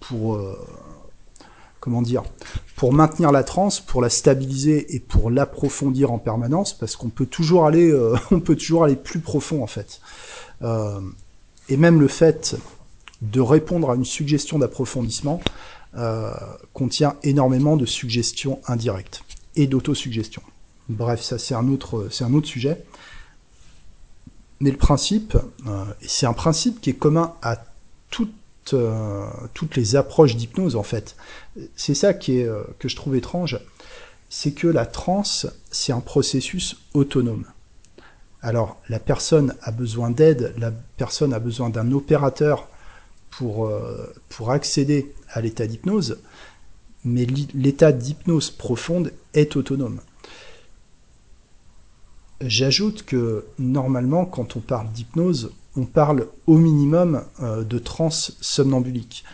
pour 0.00 0.37
euh, 0.37 0.57
comment 1.81 2.03
dire, 2.03 2.23
pour 2.76 2.93
maintenir 2.93 3.33
la 3.33 3.43
transe, 3.43 3.81
pour 3.81 4.00
la 4.00 4.09
stabiliser 4.09 4.95
et 4.95 5.00
pour 5.00 5.31
l'approfondir 5.31 6.12
en 6.12 6.19
permanence, 6.19 6.73
parce 6.73 6.97
qu'on 6.97 7.11
peut 7.11 7.26
toujours 7.26 7.67
aller, 7.67 7.91
euh, 7.91 8.17
peut 8.45 8.57
toujours 8.57 8.85
aller 8.85 8.97
plus 8.97 9.21
profond 9.21 9.62
en 9.62 9.67
fait. 9.67 10.00
Et 11.69 11.76
même 11.76 12.00
le 12.00 12.09
fait 12.09 12.57
de 13.21 13.41
répondre 13.41 13.91
à 13.91 13.97
une 13.97 14.05
suggestion 14.07 14.59
d'approfondissement 14.59 15.43
contient 16.73 17.17
énormément 17.23 17.76
de 17.76 17.85
suggestions 17.85 18.61
indirectes 18.67 19.25
et 19.57 19.67
d'autosuggestion. 19.67 20.43
Bref, 20.88 21.23
ça 21.23 21.38
c'est 21.38 21.55
un 21.55 21.69
autre, 21.69 22.09
c'est 22.11 22.25
un 22.25 22.35
autre 22.35 22.49
sujet. 22.49 22.85
Mais 24.61 24.71
le 24.71 24.76
principe, 24.76 25.37
et 26.00 26.09
c'est 26.09 26.26
un 26.26 26.33
principe 26.33 26.81
qui 26.81 26.91
est 26.91 26.95
commun 26.95 27.35
à 27.43 27.64
toutes 28.11 28.33
euh, 28.73 29.26
les 29.76 29.97
approches 29.97 30.37
d'hypnose 30.37 30.76
en 30.76 30.83
fait. 30.83 31.17
C'est 31.76 31.95
ça 31.95 32.12
euh, 32.29 32.64
que 32.79 32.88
je 32.88 32.97
trouve 32.97 33.17
étrange, 33.17 33.59
c'est 34.29 34.53
que 34.53 34.67
la 34.67 34.87
transe, 34.87 35.47
c'est 35.71 35.93
un 35.93 36.00
processus 36.00 36.76
autonome. 36.95 37.45
Alors 38.41 38.81
la 38.88 38.99
personne 38.99 39.55
a 39.62 39.71
besoin 39.71 40.11
d'aide, 40.11 40.55
la 40.59 40.71
personne 40.97 41.33
a 41.33 41.38
besoin 41.38 41.71
d'un 41.71 41.93
opérateur 41.93 42.69
pour, 43.31 43.67
euh, 43.67 44.12
pour 44.29 44.50
accéder 44.50 45.12
à 45.29 45.41
l'état 45.41 45.67
d'hypnose, 45.67 46.19
mais 47.05 47.26
l'état 47.55 47.93
d'hypnose 47.93 48.50
profonde 48.50 49.12
est 49.35 49.57
autonome. 49.57 50.00
J'ajoute 52.47 53.05
que 53.05 53.47
normalement, 53.59 54.27
quand 54.27 54.57
on 54.57 54.61
parle 54.61 54.91
d'hypnose, 54.93 55.51
on 55.77 55.87
parle 55.87 56.27
au 56.47 56.59
minimum 56.59 57.23
euh, 57.41 57.65
de 57.65 57.79
transe 57.79 58.37
somnambulique. 58.43 59.25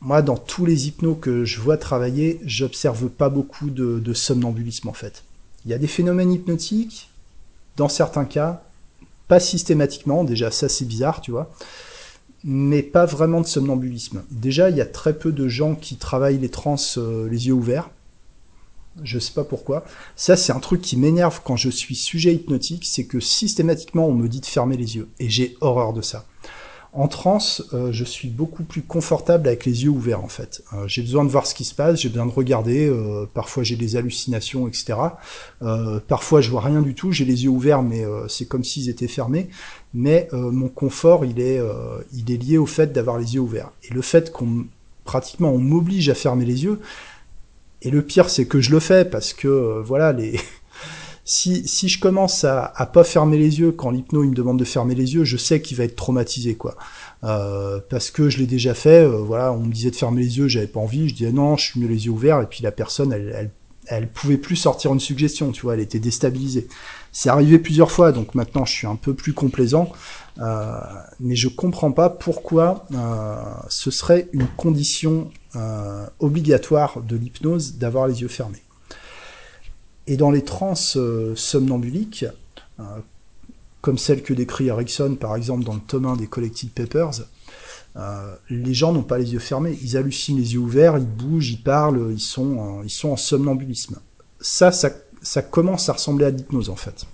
Moi, 0.00 0.22
dans 0.22 0.36
tous 0.36 0.66
les 0.66 0.88
hypnos 0.88 1.16
que 1.20 1.44
je 1.44 1.60
vois 1.60 1.76
travailler, 1.76 2.40
j'observe 2.44 3.08
pas 3.08 3.28
beaucoup 3.28 3.70
de, 3.70 4.12
somnambulisme 4.12 4.88
en 4.88 4.92
fait. 4.92 5.22
Il 5.64 5.70
y 5.70 5.74
a 5.74 5.78
des 5.78 5.86
phénomènes 5.86 6.32
hypnotiques, 6.32 7.10
dans 7.76 7.88
certains 7.88 8.24
cas, 8.24 8.62
pas 9.28 9.40
systématiquement, 9.40 10.24
déjà 10.24 10.50
ça 10.50 10.68
c'est 10.68 10.84
bizarre, 10.84 11.20
tu 11.20 11.30
vois, 11.30 11.52
mais 12.42 12.82
pas 12.82 13.06
vraiment 13.06 13.40
de 13.40 13.46
somnambulisme. 13.46 14.24
Déjà, 14.32 14.70
il 14.70 14.76
y 14.76 14.80
a 14.80 14.86
très 14.86 15.16
peu 15.16 15.30
de 15.30 15.46
gens 15.46 15.76
qui 15.76 15.96
travaillent 15.96 16.38
les 16.38 16.48
trans 16.48 16.76
euh, 16.96 17.28
les 17.28 17.46
yeux 17.46 17.54
ouverts. 17.54 17.88
Je 19.02 19.18
sais 19.18 19.32
pas 19.32 19.44
pourquoi. 19.44 19.84
Ça, 20.14 20.36
c'est 20.36 20.52
un 20.52 20.60
truc 20.60 20.80
qui 20.80 20.96
m'énerve 20.96 21.40
quand 21.44 21.56
je 21.56 21.70
suis 21.70 21.94
sujet 21.94 22.34
hypnotique, 22.34 22.84
c'est 22.86 23.04
que 23.04 23.20
systématiquement, 23.20 24.06
on 24.06 24.14
me 24.14 24.28
dit 24.28 24.40
de 24.40 24.46
fermer 24.46 24.76
les 24.76 24.96
yeux. 24.96 25.08
Et 25.18 25.28
j'ai 25.28 25.56
horreur 25.60 25.92
de 25.92 26.02
ça. 26.02 26.24
En 26.96 27.08
transe, 27.08 27.62
euh, 27.74 27.92
je 27.92 28.04
suis 28.04 28.28
beaucoup 28.28 28.62
plus 28.62 28.80
confortable 28.80 29.48
avec 29.48 29.66
les 29.66 29.84
yeux 29.84 29.90
ouverts, 29.90 30.24
en 30.24 30.28
fait. 30.28 30.62
Euh, 30.72 30.88
j'ai 30.88 31.02
besoin 31.02 31.24
de 31.24 31.28
voir 31.28 31.46
ce 31.46 31.54
qui 31.54 31.64
se 31.64 31.74
passe, 31.74 32.00
j'ai 32.00 32.08
besoin 32.08 32.24
de 32.24 32.32
regarder. 32.32 32.88
Euh, 32.88 33.26
parfois, 33.34 33.62
j'ai 33.62 33.76
des 33.76 33.96
hallucinations, 33.96 34.66
etc. 34.66 34.94
parfois, 36.08 36.40
je 36.40 36.50
vois 36.50 36.62
rien 36.62 36.80
du 36.80 36.94
tout. 36.94 37.12
J'ai 37.12 37.26
les 37.26 37.44
yeux 37.44 37.50
ouverts, 37.50 37.82
mais 37.82 38.02
c'est 38.28 38.46
comme 38.46 38.64
s'ils 38.64 38.88
étaient 38.88 39.08
fermés. 39.08 39.48
Mais 39.92 40.28
mon 40.32 40.68
confort, 40.68 41.26
il 41.26 41.38
est, 41.38 41.60
il 42.14 42.32
est 42.32 42.42
lié 42.42 42.56
au 42.56 42.66
fait 42.66 42.92
d'avoir 42.92 43.18
les 43.18 43.34
yeux 43.34 43.40
ouverts. 43.40 43.70
Et 43.84 43.92
le 43.92 44.00
fait 44.00 44.32
qu'on 44.32 44.64
pratiquement 45.04 45.50
on 45.50 45.58
m'oblige 45.58 46.08
à 46.08 46.14
fermer 46.14 46.44
les 46.44 46.64
yeux, 46.64 46.80
et 47.82 47.90
le 47.90 48.02
pire, 48.02 48.30
c'est 48.30 48.46
que 48.46 48.60
je 48.60 48.70
le 48.70 48.80
fais 48.80 49.04
parce 49.04 49.32
que 49.32 49.48
euh, 49.48 49.82
voilà, 49.82 50.12
les 50.12 50.40
si, 51.24 51.66
si 51.66 51.88
je 51.88 52.00
commence 52.00 52.44
à, 52.44 52.72
à 52.74 52.86
pas 52.86 53.04
fermer 53.04 53.36
les 53.36 53.60
yeux 53.60 53.72
quand 53.72 53.90
l'hypno 53.90 54.22
il 54.24 54.30
me 54.30 54.34
demande 54.34 54.58
de 54.58 54.64
fermer 54.64 54.94
les 54.94 55.14
yeux, 55.14 55.24
je 55.24 55.36
sais 55.36 55.60
qu'il 55.60 55.76
va 55.76 55.84
être 55.84 55.96
traumatisé 55.96 56.54
quoi. 56.54 56.76
Euh, 57.24 57.80
parce 57.90 58.10
que 58.10 58.28
je 58.28 58.38
l'ai 58.38 58.46
déjà 58.46 58.74
fait. 58.74 59.02
Euh, 59.02 59.18
voilà, 59.18 59.52
on 59.52 59.60
me 59.60 59.72
disait 59.72 59.90
de 59.90 59.96
fermer 59.96 60.22
les 60.22 60.38
yeux, 60.38 60.48
j'avais 60.48 60.66
pas 60.66 60.80
envie. 60.80 61.08
Je 61.08 61.14
disais 61.14 61.32
non, 61.32 61.56
je 61.56 61.64
suis 61.64 61.80
mieux 61.80 61.88
les 61.88 62.06
yeux 62.06 62.12
ouverts. 62.12 62.40
Et 62.40 62.46
puis 62.46 62.62
la 62.62 62.72
personne, 62.72 63.12
elle, 63.12 63.32
elle, 63.34 63.50
elle 63.86 64.08
pouvait 64.08 64.36
plus 64.36 64.56
sortir 64.56 64.92
une 64.92 65.00
suggestion. 65.00 65.52
Tu 65.52 65.62
vois, 65.62 65.74
elle 65.74 65.80
était 65.80 65.98
déstabilisée. 65.98 66.68
C'est 67.18 67.30
arrivé 67.30 67.58
plusieurs 67.58 67.90
fois, 67.90 68.12
donc 68.12 68.34
maintenant 68.34 68.66
je 68.66 68.72
suis 68.72 68.86
un 68.86 68.94
peu 68.94 69.14
plus 69.14 69.32
complaisant. 69.32 69.90
Euh, 70.38 70.78
mais 71.18 71.34
je 71.34 71.48
comprends 71.48 71.90
pas 71.90 72.10
pourquoi 72.10 72.84
euh, 72.92 73.36
ce 73.70 73.90
serait 73.90 74.28
une 74.34 74.46
condition 74.46 75.30
euh, 75.54 76.06
obligatoire 76.18 77.00
de 77.00 77.16
l'hypnose 77.16 77.76
d'avoir 77.76 78.06
les 78.06 78.20
yeux 78.20 78.28
fermés. 78.28 78.62
Et 80.06 80.18
dans 80.18 80.30
les 80.30 80.44
trans 80.44 80.74
somnambuliques, 80.74 82.26
comme 83.80 83.96
celle 83.96 84.22
que 84.22 84.34
décrit 84.34 84.66
Erickson 84.66 85.16
par 85.18 85.36
exemple 85.36 85.64
dans 85.64 85.72
le 85.72 85.80
tome 85.80 86.04
1 86.04 86.16
des 86.16 86.26
Collected 86.26 86.68
Papers, 86.68 87.22
les 88.50 88.74
gens 88.74 88.92
n'ont 88.92 89.02
pas 89.02 89.16
les 89.16 89.32
yeux 89.32 89.38
fermés, 89.38 89.78
ils 89.82 89.96
hallucinent 89.96 90.36
les 90.36 90.52
yeux 90.52 90.60
ouverts, 90.60 90.98
ils 90.98 91.06
bougent, 91.06 91.50
ils 91.50 91.62
parlent, 91.62 92.12
ils 92.12 92.20
sont, 92.20 92.82
ils 92.84 92.90
sont 92.90 93.08
en 93.08 93.16
somnambulisme. 93.16 94.00
Ça, 94.38 94.70
ça, 94.70 94.90
ça 95.26 95.42
commence 95.42 95.88
à 95.88 95.94
ressembler 95.94 96.26
à 96.26 96.30
de 96.30 96.36
l'hypnose 96.38 96.70
en 96.70 96.76
fait. 96.76 97.04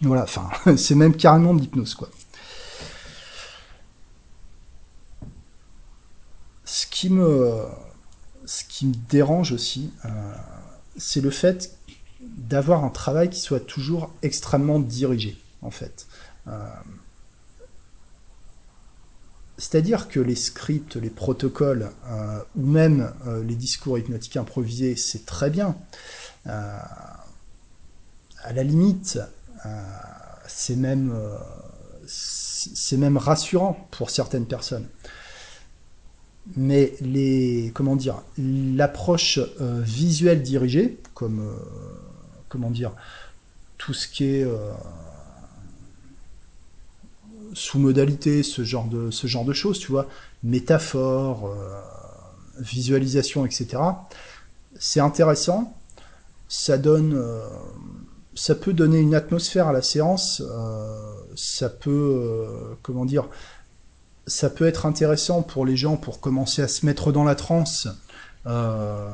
Voilà, 0.00 0.22
enfin, 0.22 0.48
c'est 0.76 0.94
même 0.94 1.14
carrément 1.14 1.54
de 1.54 1.60
l'hypnose 1.60 1.94
quoi. 1.94 2.08
Ce 6.64 6.86
qui 6.86 7.10
me, 7.10 7.64
ce 8.48 8.64
qui 8.64 8.86
me 8.86 8.94
dérange 9.10 9.52
aussi, 9.52 9.92
euh, 10.04 10.08
c'est 10.96 11.20
le 11.20 11.30
fait 11.30 11.76
d'avoir 12.20 12.82
un 12.82 12.88
travail 12.88 13.28
qui 13.30 13.40
soit 13.40 13.60
toujours 13.60 14.10
extrêmement 14.22 14.80
dirigé, 14.80 15.38
en 15.62 15.70
fait. 15.70 16.06
Euh, 16.46 16.52
c'est-à-dire 19.58 20.08
que 20.08 20.20
les 20.20 20.34
scripts, 20.34 20.96
les 20.96 21.10
protocoles, 21.10 21.90
euh, 22.06 22.40
ou 22.56 22.66
même 22.66 23.12
les 23.44 23.56
discours 23.56 23.98
hypnotiques 23.98 24.36
improvisés, 24.36 24.96
c'est 24.96 25.26
très 25.26 25.50
bien. 25.50 25.76
À 28.48 28.52
la 28.54 28.62
limite, 28.62 29.18
c'est 30.46 30.76
même, 30.76 31.12
c'est 32.06 32.96
même 32.96 33.18
rassurant 33.18 33.86
pour 33.90 34.08
certaines 34.08 34.46
personnes. 34.46 34.86
Mais 36.56 36.94
les 37.02 37.72
comment 37.74 37.94
dire 37.94 38.22
l'approche 38.38 39.38
euh, 39.60 39.82
visuelle 39.82 40.42
dirigée 40.42 40.98
comme 41.12 41.40
euh, 41.40 41.52
comment 42.48 42.70
dire 42.70 42.92
tout 43.76 43.92
ce 43.92 44.08
qui 44.08 44.24
est 44.24 44.44
euh, 44.44 44.72
sous 47.52 47.78
modalité 47.78 48.42
ce 48.42 48.64
genre 48.64 48.86
de 48.86 49.10
ce 49.10 49.26
genre 49.26 49.44
de 49.44 49.52
choses 49.52 49.78
tu 49.78 49.88
vois 49.92 50.08
métaphore 50.42 51.54
visualisation 52.58 53.44
etc 53.44 53.82
c'est 54.78 55.00
intéressant. 55.00 55.74
Ça 56.48 56.78
donne 56.78 57.22
ça 58.38 58.54
peut 58.54 58.72
donner 58.72 58.98
une 58.98 59.14
atmosphère 59.14 59.68
à 59.68 59.72
la 59.72 59.82
séance 59.82 60.42
ça 61.34 61.68
peut 61.68 62.76
comment 62.82 63.04
dire 63.04 63.28
ça 64.28 64.50
peut 64.50 64.66
être 64.66 64.86
intéressant 64.86 65.42
pour 65.42 65.64
les 65.66 65.76
gens 65.76 65.96
pour 65.96 66.20
commencer 66.20 66.62
à 66.62 66.68
se 66.68 66.86
mettre 66.86 67.12
dans 67.12 67.24
la 67.24 67.34
transe 67.34 67.88
euh, 68.46 69.10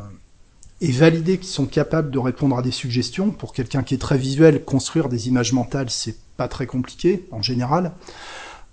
et 0.81 0.91
valider 0.91 1.39
qu'ils 1.39 1.49
sont 1.49 1.67
capables 1.67 2.11
de 2.11 2.19
répondre 2.19 2.59
à 2.59 2.63
des 2.63 2.73
suggestions. 2.73 3.31
Pour 3.31 3.53
quelqu'un 3.53 3.83
qui 3.83 3.95
est 3.95 3.99
très 3.99 4.19
visuel, 4.19 4.65
construire 4.65 5.09
des 5.09 5.29
images 5.29 5.53
mentales, 5.53 5.89
c'est 5.89 6.17
pas 6.37 6.49
très 6.49 6.67
compliqué 6.67 7.27
en 7.31 7.43
général. 7.43 7.93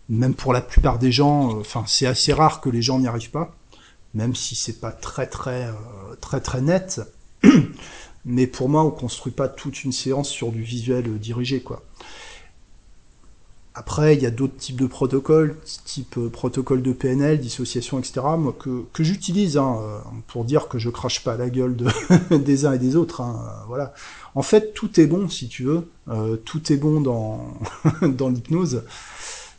Même 0.09 0.33
pour 0.33 0.51
la 0.51 0.61
plupart 0.61 0.99
des 0.99 1.11
gens, 1.11 1.55
euh, 1.55 1.61
enfin 1.61 1.83
c'est 1.87 2.07
assez 2.07 2.33
rare 2.33 2.59
que 2.59 2.69
les 2.69 2.81
gens 2.81 2.99
n'y 2.99 3.07
arrivent 3.07 3.31
pas, 3.31 3.55
même 4.13 4.35
si 4.35 4.55
c'est 4.55 4.79
pas 4.79 4.91
très 4.91 5.27
très 5.27 5.65
euh, 5.65 6.15
très 6.19 6.41
très 6.41 6.61
net. 6.61 7.01
Mais 8.25 8.47
pour 8.47 8.69
moi, 8.69 8.83
on 8.83 8.91
construit 8.91 9.33
pas 9.33 9.47
toute 9.47 9.83
une 9.83 9.91
séance 9.91 10.29
sur 10.29 10.51
du 10.51 10.61
visuel 10.61 11.17
dirigé, 11.19 11.61
quoi. 11.61 11.83
Après, 13.73 14.15
il 14.15 14.21
y 14.21 14.25
a 14.25 14.31
d'autres 14.31 14.57
types 14.57 14.79
de 14.79 14.85
protocoles, 14.85 15.55
type 15.85 16.17
euh, 16.17 16.29
protocole 16.29 16.81
de 16.81 16.91
PNL, 16.91 17.39
dissociation, 17.39 17.99
etc., 17.99 18.19
que, 18.59 18.83
que 18.91 19.01
j'utilise 19.01 19.57
hein, 19.57 19.77
euh, 19.81 19.99
pour 20.27 20.43
dire 20.43 20.67
que 20.67 20.77
je 20.77 20.89
crache 20.89 21.23
pas 21.23 21.37
la 21.37 21.49
gueule 21.49 21.77
de, 21.77 21.87
des 22.37 22.65
uns 22.65 22.73
et 22.73 22.79
des 22.79 22.97
autres. 22.97 23.21
Hein, 23.21 23.39
euh, 23.41 23.65
voilà. 23.67 23.93
En 24.35 24.41
fait, 24.41 24.73
tout 24.73 24.99
est 24.99 25.07
bon, 25.07 25.29
si 25.29 25.47
tu 25.47 25.63
veux. 25.63 25.87
tout 26.45 26.73
est 26.73 26.77
bon 26.77 26.99
dans, 26.99 27.57
dans 28.01 28.29
l'hypnose. 28.29 28.83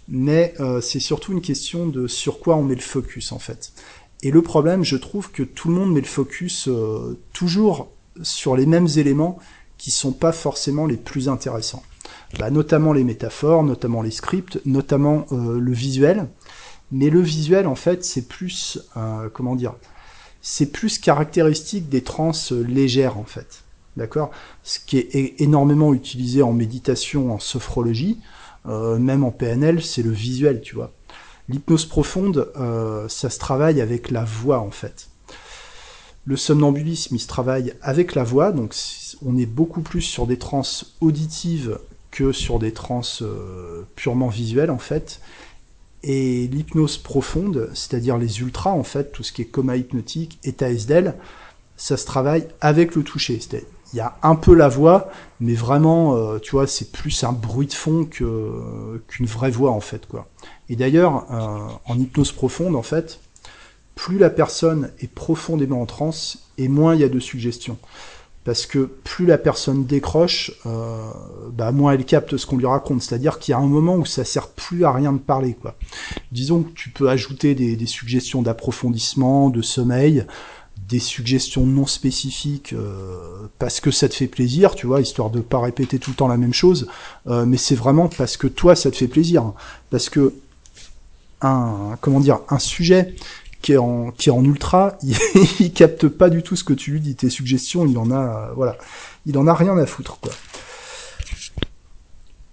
Mais 0.09 0.55
c'est 0.81 0.99
surtout 0.99 1.33
une 1.33 1.43
question 1.43 1.87
de 1.87 2.07
sur 2.07 2.41
quoi 2.41 2.57
on 2.57 2.63
met 2.63 2.75
le 2.75 2.81
focus, 2.81 3.33
en 3.33 3.39
fait. 3.39 3.73
Et 4.23 4.31
le 4.31 4.43
problème, 4.43 4.83
je 4.83 4.97
trouve 4.97 5.31
que 5.31 5.43
tout 5.43 5.69
le 5.69 5.75
monde 5.75 5.93
met 5.93 6.01
le 6.01 6.07
focus 6.07 6.71
toujours 7.33 7.91
sur 8.23 8.57
les 8.57 8.67
mêmes 8.67 8.89
éléments 8.97 9.39
qui 9.79 9.91
sont 9.91 10.13
pas 10.13 10.33
forcément 10.33 10.87
les 10.87 10.97
plus 10.97 11.29
intéressants. 11.29 11.83
Bah, 12.39 12.51
notamment 12.51 12.93
les 12.93 13.05
métaphores, 13.05 13.63
notamment 13.63 14.01
les 14.01 14.11
scripts, 14.11 14.61
notamment 14.65 15.27
euh, 15.33 15.59
le 15.59 15.73
visuel. 15.73 16.29
Mais 16.91 17.11
le 17.11 17.21
visuel, 17.21 17.67
en 17.67 17.75
fait, 17.75 18.05
c'est 18.05 18.29
plus, 18.29 18.79
euh, 18.97 19.29
comment 19.33 19.55
dire, 19.55 19.75
c'est 20.41 20.67
plus 20.67 20.99
caractéristique 20.99 21.89
des 21.89 22.03
trans 22.03 22.33
légères, 22.51 23.19
en 23.19 23.25
fait. 23.25 23.65
D'accord? 23.97 24.31
Ce 24.63 24.79
qui 24.79 24.99
est 24.99 25.41
énormément 25.41 25.93
utilisé 25.93 26.43
en 26.43 26.53
méditation, 26.53 27.35
en 27.35 27.39
sophrologie, 27.39 28.19
euh, 28.67 28.99
même 28.99 29.25
en 29.25 29.31
PNL, 29.31 29.83
c'est 29.83 30.03
le 30.03 30.11
visuel, 30.11 30.61
tu 30.63 30.75
vois. 30.75 30.93
L'hypnose 31.49 31.87
profonde, 31.87 32.51
ça 33.09 33.29
se 33.29 33.39
travaille 33.39 33.81
avec 33.81 34.11
la 34.11 34.25
voix, 34.25 34.61
en 34.61 34.71
fait. 34.71 35.09
Le 36.25 36.37
somnambulisme, 36.37 37.17
il 37.17 37.19
se 37.19 37.27
travaille 37.27 37.75
avec 37.83 38.15
la 38.15 38.23
voix, 38.23 38.53
donc 38.53 38.75
on 39.27 39.37
est 39.37 39.47
beaucoup 39.47 39.81
plus 39.81 40.03
sur 40.03 40.27
des 40.27 40.39
trans 40.39 40.63
auditives 41.01 41.79
que 42.13 42.31
sur 42.31 42.61
des 42.61 42.73
trans 42.73 43.03
euh, 43.23 43.83
purement 43.97 44.29
visuelles 44.29 44.71
en 44.71 44.79
fait. 44.79 45.21
Et 46.05 46.47
l'hypnose 46.49 46.99
profonde, 46.99 47.71
c'est-à-dire 47.75 48.19
les 48.19 48.41
ultras 48.41 48.71
en 48.71 48.85
fait, 48.85 49.11
tout 49.13 49.25
ce 49.25 49.33
qui 49.33 49.43
est 49.43 49.47
coma 49.47 49.77
hypnotique, 49.77 50.39
état 50.45 50.71
SDL, 50.71 51.15
ça 51.77 51.97
se 51.97 52.07
travaille 52.07 52.47
avec 52.61 52.95
le 52.95 53.03
toucher. 53.03 53.41
Il 53.93 53.97
y 53.97 54.01
a 54.01 54.17
un 54.23 54.37
peu 54.37 54.55
la 54.55 54.69
voix, 54.69 55.11
mais 55.41 55.55
vraiment, 55.55 56.15
euh, 56.15 56.39
tu 56.39 56.53
vois, 56.53 56.67
c'est 56.67 56.93
plus 56.93 57.25
un 57.25 57.33
bruit 57.33 57.67
de 57.67 57.73
fond 57.73 58.05
qu'une 58.05 59.27
vraie 59.27 59.51
voix 59.51 59.73
en 59.73 59.81
fait 59.81 60.07
quoi. 60.07 60.29
Et 60.69 60.77
d'ailleurs, 60.77 61.27
euh, 61.33 61.59
en 61.87 61.99
hypnose 61.99 62.31
profonde 62.31 62.77
en 62.77 62.83
fait, 62.83 63.21
plus 64.03 64.19
la 64.19 64.31
personne 64.31 64.91
est 64.99 65.07
profondément 65.07 65.81
en 65.81 65.87
transe, 65.87 66.39
et 66.59 66.67
moins 66.67 66.97
il 66.97 67.03
y 67.03 67.05
a 67.05 67.09
de 67.09 67.21
suggestions. 67.21 67.79
Parce 68.43 68.67
que 68.67 68.81
plus 68.81 69.27
la 69.27 69.39
personne 69.39 69.85
décroche, 69.85 70.51
euh, 70.67 70.99
bah 71.53 71.71
moins 71.71 71.93
elle 71.93 72.05
capte 72.05 72.37
ce 72.37 72.45
qu'on 72.45 72.57
lui 72.57 72.67
raconte. 72.67 73.01
C'est-à-dire 73.01 73.39
qu'il 73.39 73.53
y 73.53 73.55
a 73.55 73.59
un 73.59 73.69
moment 73.69 73.95
où 73.95 74.05
ça 74.05 74.25
sert 74.25 74.49
plus 74.49 74.85
à 74.85 74.91
rien 74.91 75.13
de 75.13 75.21
parler. 75.21 75.55
Quoi. 75.55 75.77
Disons 76.33 76.65
que 76.65 76.73
tu 76.73 76.91
peux 76.91 77.11
ajouter 77.11 77.55
des, 77.55 77.87
suggestions 77.87 78.43
d'approfondissement, 78.43 79.51
de 79.51 79.63
sommeil, 79.63 80.27
des 80.89 80.99
suggestions 80.99 81.65
non 81.65 81.87
spécifiques 81.87 82.73
euh, 82.73 83.47
parce 83.61 83.79
que 83.79 83.93
ça 83.93 84.09
te 84.09 84.15
fait 84.15 84.27
plaisir, 84.27 84.75
tu 84.75 84.89
vois, 84.89 85.01
histoire 85.01 85.31
de 85.31 85.41
pas 85.41 85.61
répéter 85.61 86.01
tout 86.01 86.11
le 86.11 86.17
temps 86.17 86.27
la 86.27 86.37
même 86.37 86.55
chose. 86.55 86.89
Euh, 87.29 87.47
mais 87.47 87.57
c'est 87.57 87.77
vraiment 87.77 88.09
parce 88.09 88.37
que 88.37 88.49
toi 88.49 88.75
ça 88.75 88.91
te 88.91 88.97
fait 88.97 89.07
plaisir, 89.07 89.53
parce 89.91 90.09
que 90.09 90.35
un 91.41 91.97
comment 92.01 92.21
dire 92.21 92.41
un 92.49 92.59
sujet 92.59 93.15
qui 93.63 93.73
est 93.73 93.79
en, 93.79 94.45
ultra, 94.45 94.99
il, 95.61 95.73
capte 95.73 96.09
pas 96.09 96.29
du 96.29 96.43
tout 96.43 96.57
ce 96.57 96.65
que 96.65 96.73
tu 96.73 96.91
lui 96.91 97.01
dis. 97.01 97.15
Tes 97.15 97.31
suggestions, 97.31 97.87
il 97.87 97.97
en 97.97 98.11
a, 98.11 98.53
voilà, 98.55 98.77
il 99.25 99.39
en 99.39 99.47
a 99.47 99.55
rien 99.55 99.79
à 99.79 99.87
foutre. 99.87 100.19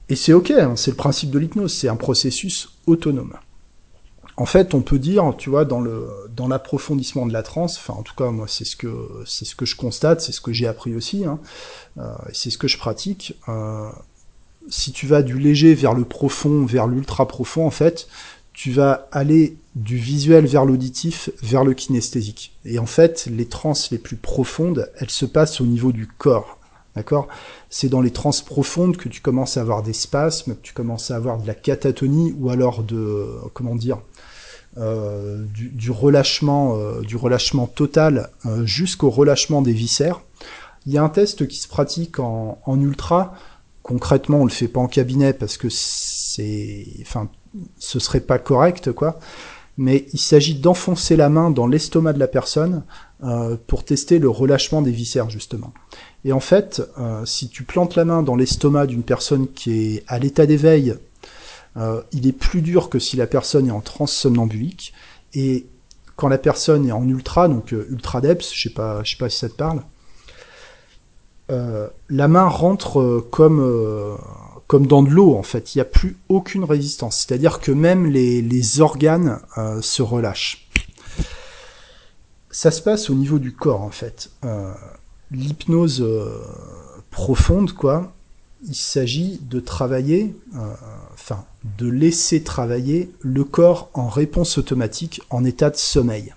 Et 0.08 0.16
c'est 0.16 0.34
ok, 0.34 0.52
hein, 0.52 0.76
c'est 0.76 0.92
le 0.92 0.98
principe 0.98 1.30
de 1.30 1.40
l'hypnose, 1.40 1.74
c'est 1.74 1.90
un 1.90 1.96
processus 1.96 2.70
autonome. 2.88 3.34
En 4.38 4.46
fait, 4.46 4.74
on 4.74 4.82
peut 4.82 5.00
dire, 5.00 5.34
tu 5.38 5.50
vois, 5.50 5.66
dans 5.66 5.82
le 5.82 6.08
dans 6.34 6.48
l'approfondissement 6.48 7.26
de 7.26 7.34
la 7.34 7.44
transe, 7.44 7.78
enfin 7.78 7.94
en 7.94 8.04
tout 8.04 8.16
cas 8.16 8.32
moi 8.32 8.48
c'est 8.48 8.64
ce 8.64 8.78
que 8.78 9.24
c'est 9.26 9.44
ce 9.44 9.54
que 9.54 9.66
je 9.66 9.76
constate, 9.76 10.22
c'est 10.22 10.32
ce 10.32 10.40
que 10.40 10.54
j'ai 10.54 10.66
appris 10.66 10.96
aussi, 10.96 11.26
hein, 11.26 11.40
euh, 11.98 12.14
c'est 12.32 12.50
ce 12.50 12.58
que 12.58 12.70
je 12.70 12.78
pratique. 12.78 13.36
Euh, 13.50 13.90
si 14.70 14.92
tu 14.92 15.08
vas 15.08 15.24
du 15.24 15.38
léger 15.40 15.74
vers 15.74 15.94
le 15.94 16.06
profond, 16.06 16.66
vers 16.66 16.88
l'ultra 16.88 17.28
profond, 17.28 17.66
en 17.66 17.72
fait, 17.72 18.08
tu 18.60 18.74
vas 18.74 19.08
aller 19.14 19.56
du 19.76 19.96
visuel 19.96 20.46
vers 20.46 20.66
l'auditif, 20.66 21.30
vers 21.42 21.64
le 21.64 21.74
kinesthésique. 21.74 22.52
Et 22.66 22.78
en 22.78 22.86
fait, 22.86 23.30
les 23.32 23.46
trans 23.46 23.72
les 23.90 23.98
plus 23.98 24.18
profondes, 24.18 24.92
elles 24.98 25.10
se 25.10 25.26
passent 25.26 25.62
au 25.62 25.66
niveau 25.66 25.94
du 25.94 26.08
corps. 26.08 26.58
D'accord? 26.94 27.30
C'est 27.70 27.88
dans 27.88 28.02
les 28.02 28.12
trans 28.12 28.32
profondes 28.46 28.98
que 28.98 29.08
tu 29.08 29.22
commences 29.22 29.56
à 29.56 29.62
avoir 29.62 29.82
des 29.82 29.94
spasmes, 29.94 30.56
que 30.56 30.62
tu 30.62 30.74
commences 30.74 31.10
à 31.10 31.16
avoir 31.16 31.38
de 31.38 31.48
la 31.48 31.54
catatonie 31.54 32.36
ou 32.38 32.50
alors 32.50 32.84
de 32.84 33.30
comment 33.54 33.76
dire 33.76 34.02
euh, 34.78 35.46
du, 35.54 35.90
relâchement, 35.90 36.76
euh, 36.76 37.00
du 37.00 37.16
relâchement 37.16 37.66
total 37.66 38.30
euh, 38.46 38.66
jusqu'au 38.66 39.10
relâchement 39.10 39.62
des 39.62 39.72
viscères. 39.72 40.20
Il 40.86 40.92
y 40.92 40.98
a 40.98 41.04
un 41.04 41.08
test 41.08 41.48
qui 41.48 41.56
se 41.56 41.70
pratique 41.70 42.20
en, 42.20 42.60
en 42.66 42.82
ultra. 42.82 43.36
Concrètement, 43.84 44.40
on 44.40 44.44
le 44.44 44.52
fait 44.52 44.68
pas 44.68 44.82
en 44.82 44.88
cabinet 44.88 45.32
parce 45.32 45.56
que 45.56 45.70
c'est, 45.70 46.86
enfin, 47.02 47.30
ce 47.78 48.00
serait 48.00 48.20
pas 48.20 48.40
correct, 48.40 48.92
quoi. 48.92 49.20
Mais 49.78 50.08
il 50.12 50.20
s'agit 50.20 50.56
d'enfoncer 50.56 51.16
la 51.16 51.30
main 51.30 51.52
dans 51.52 51.66
l'estomac 51.66 52.12
de 52.12 52.20
la 52.20 52.28
personne 52.28 52.84
euh, 53.24 53.56
pour 53.68 53.86
tester 53.86 54.20
le 54.20 54.30
relâchement 54.30 54.82
des 54.82 54.92
viscères, 54.92 55.30
justement. 55.30 55.74
Et 56.26 56.34
en 56.34 56.42
fait, 56.42 56.82
euh, 57.00 57.26
si 57.26 57.48
tu 57.48 57.64
plantes 57.64 57.96
la 57.96 58.04
main 58.04 58.22
dans 58.22 58.36
l'estomac 58.36 58.88
d'une 58.88 59.04
personne 59.04 59.48
qui 59.48 59.96
est 59.96 60.04
à 60.08 60.20
l'état 60.20 60.46
d'éveil, 60.46 60.96
euh, 61.78 62.02
il 62.12 62.28
est 62.28 62.34
plus 62.34 62.62
dur 62.62 62.90
que 62.90 63.00
si 63.00 63.16
la 63.16 63.26
personne 63.26 63.68
est 63.68 63.72
en 63.72 63.80
transe 63.80 64.12
somnambulique. 64.12 64.94
Et 65.34 65.66
quand 66.18 66.28
la 66.28 66.38
personne 66.38 66.86
est 66.86 66.92
en 66.92 67.08
ultra, 67.08 67.48
donc 67.48 67.72
ultra 67.72 68.20
depth, 68.20 68.52
je 68.54 68.64
sais 68.64 68.74
pas, 68.74 69.02
je 69.06 69.12
sais 69.12 69.18
pas 69.18 69.30
si 69.30 69.40
ça 69.40 69.48
te 69.48 69.56
parle, 69.56 69.82
la 71.50 72.28
main 72.28 72.48
rentre 72.48 73.26
comme 73.32 74.18
comme 74.70 74.86
dans 74.86 75.02
de 75.02 75.10
l'eau 75.10 75.36
en 75.36 75.42
fait, 75.42 75.74
il 75.74 75.80
n'y 75.80 75.82
a 75.82 75.86
plus 75.86 76.16
aucune 76.30 76.64
résistance. 76.64 77.26
C'est-à-dire 77.26 77.60
que 77.60 77.72
même 77.72 78.06
les, 78.06 78.82
organes 78.82 79.40
euh, 79.58 79.82
se 79.82 80.04
relâchent. 80.04 80.70
Ça 82.52 82.70
se 82.70 82.80
passe 82.84 83.10
au 83.10 83.16
niveau 83.16 83.40
du 83.40 83.52
corps 83.52 83.82
en 83.82 83.90
fait. 83.90 84.30
Euh, 84.46 84.72
l'hypnose 85.32 86.04
euh, 86.04 86.38
profonde, 87.10 87.74
quoi, 87.74 88.14
il 88.64 88.76
s'agit 88.76 89.40
de 89.42 89.60
travailler, 89.60 90.36
enfin, 91.14 91.46
de 91.80 91.90
laisser 91.90 92.44
travailler 92.44 93.12
le 93.22 93.46
corps 93.46 93.90
en 93.96 94.08
réponse 94.08 94.60
automatique, 94.60 95.22
en 95.32 95.46
état 95.46 95.72
de 95.72 95.78
sommeil. 95.78 96.36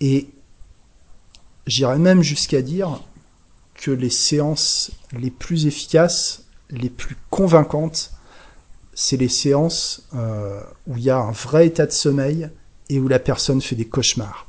Et 0.00 0.28
j'irais 1.66 1.98
même 1.98 2.20
jusqu'à 2.20 2.60
dire 2.60 3.00
que 3.74 3.90
les 3.90 4.10
séances 4.10 4.90
les 5.18 5.30
plus 5.30 5.64
efficaces 5.64 6.43
les 6.74 6.90
plus 6.90 7.16
convaincantes, 7.30 8.12
c'est 8.94 9.16
les 9.16 9.28
séances 9.28 10.06
euh, 10.14 10.60
où 10.86 10.96
il 10.96 11.04
y 11.04 11.10
a 11.10 11.18
un 11.18 11.32
vrai 11.32 11.66
état 11.66 11.86
de 11.86 11.92
sommeil 11.92 12.48
et 12.88 12.98
où 12.98 13.08
la 13.08 13.18
personne 13.18 13.60
fait 13.60 13.76
des 13.76 13.86
cauchemars. 13.86 14.46